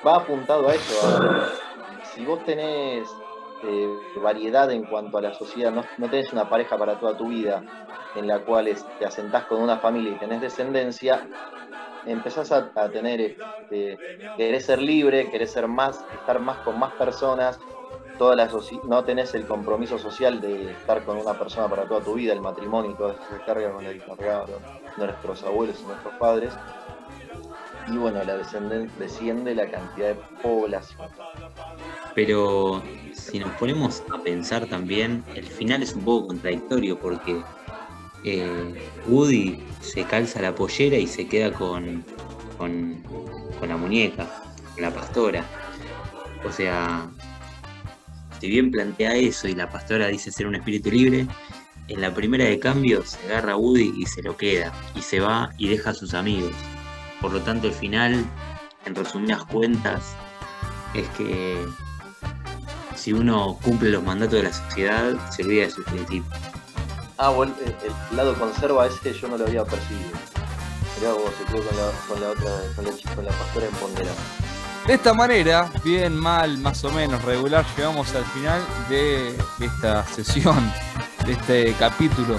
va 0.06 0.18
apuntado 0.18 0.70
a 0.70 0.76
eso. 0.76 1.52
si 2.14 2.26
vos 2.26 2.44
tenés 2.46 3.08
eh, 3.64 3.88
variedad 4.22 4.70
en 4.72 4.84
cuanto 4.84 5.18
a 5.18 5.22
la 5.22 5.34
sociedad, 5.34 5.72
no, 5.72 5.84
no 5.98 6.10
tenés 6.10 6.32
una 6.34 6.50
pareja 6.50 6.78
para 6.78 7.00
toda 7.00 7.18
tu 7.18 7.28
vida, 7.28 7.64
en 8.16 8.28
la 8.28 8.40
cual 8.40 8.70
te 9.00 9.06
asentás 9.06 9.46
con 9.46 9.62
una 9.62 9.78
familia 9.78 10.12
y 10.12 10.16
tenés 10.16 10.42
descendencia, 10.42 11.28
empezás 12.06 12.52
a, 12.52 12.90
tener, 12.92 13.22
este, 13.22 13.98
querés 14.38 14.66
ser 14.66 14.82
libre, 14.82 15.30
querés 15.30 15.52
ser 15.52 15.68
más, 15.68 16.04
estar 16.14 16.40
más 16.40 16.58
con 16.60 16.80
más 16.80 16.94
personas, 16.94 17.60
toda 18.18 18.36
la 18.36 18.50
no 18.84 19.04
tenés 19.04 19.36
el 19.36 19.46
compromiso 19.46 20.00
social 20.00 20.42
de 20.42 20.72
estar 20.72 21.04
con 21.04 21.18
una 21.18 21.34
persona 21.34 21.68
para 21.68 21.86
toda 21.86 22.02
tu 22.02 22.16
vida, 22.16 22.34
el 22.34 22.42
matrimonio 22.42 22.92
y 22.92 22.96
todo 22.96 23.12
eso 23.12 23.22
se 23.30 23.44
carga 23.44 23.72
con 23.72 23.86
el 23.86 24.04
cargaron 24.04 24.50
nuestros 24.98 25.44
abuelos 25.44 25.80
y 25.82 25.86
nuestros 25.86 26.14
padres. 26.16 26.54
Y 27.88 27.98
bueno, 27.98 28.22
la 28.24 28.38
desciende 28.38 29.56
la 29.56 29.70
cantidad 29.70 30.10
de 30.10 30.16
población. 30.42 31.08
Pero 32.18 32.82
si 33.14 33.38
nos 33.38 33.52
ponemos 33.58 34.02
a 34.12 34.18
pensar 34.24 34.66
también, 34.66 35.24
el 35.36 35.46
final 35.46 35.84
es 35.84 35.94
un 35.94 36.04
poco 36.04 36.30
contradictorio 36.30 37.00
porque 37.00 37.44
eh, 38.24 38.74
Woody 39.06 39.60
se 39.82 40.04
calza 40.04 40.42
la 40.42 40.56
pollera 40.56 40.98
y 40.98 41.06
se 41.06 41.28
queda 41.28 41.54
con, 41.54 42.04
con, 42.58 43.04
la 43.62 43.78
muñeca, 43.78 44.28
con 44.74 44.82
la 44.82 44.92
pastora. 44.92 45.46
O 46.44 46.52
sea, 46.52 47.08
si 48.40 48.48
bien 48.48 48.72
plantea 48.72 49.14
eso 49.14 49.48
y 49.48 49.54
la 49.54 49.70
pastora 49.70 50.08
dice 50.08 50.32
ser 50.32 50.48
un 50.48 50.56
espíritu 50.56 50.90
libre, 50.90 51.28
en 51.88 52.02
la 52.02 52.12
primera 52.16 52.46
de 52.46 52.58
cambio 52.58 53.06
se 53.06 53.20
agarra 53.28 53.52
a 53.52 53.58
Woody 53.58 53.94
y 53.96 54.08
se 54.08 54.24
lo 54.24 54.36
queda, 54.36 54.74
y 54.96 55.04
se 55.04 55.20
va 55.20 55.52
y 55.60 55.68
deja 55.68 55.92
a 55.92 55.94
sus 55.94 56.16
amigos. 56.16 56.54
Por 57.22 57.32
lo 57.32 57.42
tanto, 57.42 57.68
el 57.68 57.74
final, 57.74 58.26
en 58.86 58.96
resumidas 58.96 59.46
cuentas, 59.46 60.16
es 60.96 61.08
que 61.10 61.64
si 63.08 63.14
uno 63.14 63.58
cumple 63.64 63.90
los 63.92 64.04
mandatos 64.04 64.34
de 64.34 64.44
la 64.44 64.52
sociedad, 64.52 65.14
se 65.30 65.42
olvida 65.42 65.62
de 65.62 65.70
sus 65.70 65.86
principios. 65.86 66.38
Ah, 67.18 67.30
bueno, 67.30 67.54
el, 67.64 68.18
lado 68.18 68.38
conserva 68.38 68.86
ese 68.86 69.14
yo 69.14 69.30
no 69.30 69.38
lo 69.38 69.46
había 69.46 69.64
percibido. 69.64 70.10
Mirá 71.00 71.14
vos, 71.14 71.32
se 71.38 71.46
quedó 71.46 71.64
con 71.66 71.78
la, 71.78 71.92
con 72.06 72.20
la 72.20 72.30
otra, 72.32 72.52
con 72.76 72.84
la, 72.84 72.92
con 73.16 73.24
la 73.24 73.32
pastora 73.32 73.68
en 73.68 73.72
Pondera. 73.76 74.12
De 74.86 74.94
esta 74.94 75.14
manera, 75.14 75.72
bien, 75.86 76.18
mal, 76.18 76.58
más 76.58 76.84
o 76.84 76.92
menos 76.92 77.24
regular, 77.24 77.66
llegamos 77.78 78.14
al 78.14 78.26
final 78.26 78.60
de 78.90 79.38
esta 79.62 80.06
sesión, 80.08 80.70
de 81.26 81.32
este 81.32 81.74
capítulo 81.80 82.38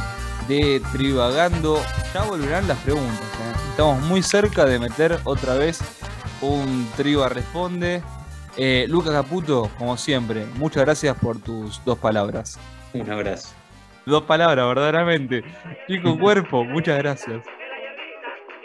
de 0.49 0.83
Trivagando. 0.93 1.81
Ya 2.13 2.25
volverán 2.25 2.69
las 2.69 2.77
preguntas. 2.81 3.17
¿eh? 3.17 3.71
Estamos 3.71 4.03
muy 4.03 4.23
cerca 4.23 4.67
de 4.67 4.79
meter 4.79 5.19
otra 5.25 5.55
vez 5.55 5.79
un 6.43 6.87
Triva 6.95 7.31
Responde. 7.31 8.03
Eh, 8.61 8.87
Lucas 8.89 9.13
Caputo, 9.13 9.71
como 9.79 9.97
siempre, 9.97 10.45
muchas 10.57 10.85
gracias 10.85 11.17
por 11.17 11.39
tus 11.41 11.81
dos 11.85 11.97
palabras. 11.97 12.59
Un 12.93 13.09
abrazo. 13.09 13.55
Dos 14.05 14.25
palabras, 14.25 14.67
verdaderamente. 14.67 15.45
Chico 15.87 16.19
Cuerpo, 16.19 16.65
muchas 16.65 16.99
gracias. 16.99 17.45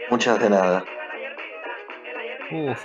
Muchas 0.09 0.39
de 0.39 0.49
nada. 0.49 0.83
Quiero 2.49 2.75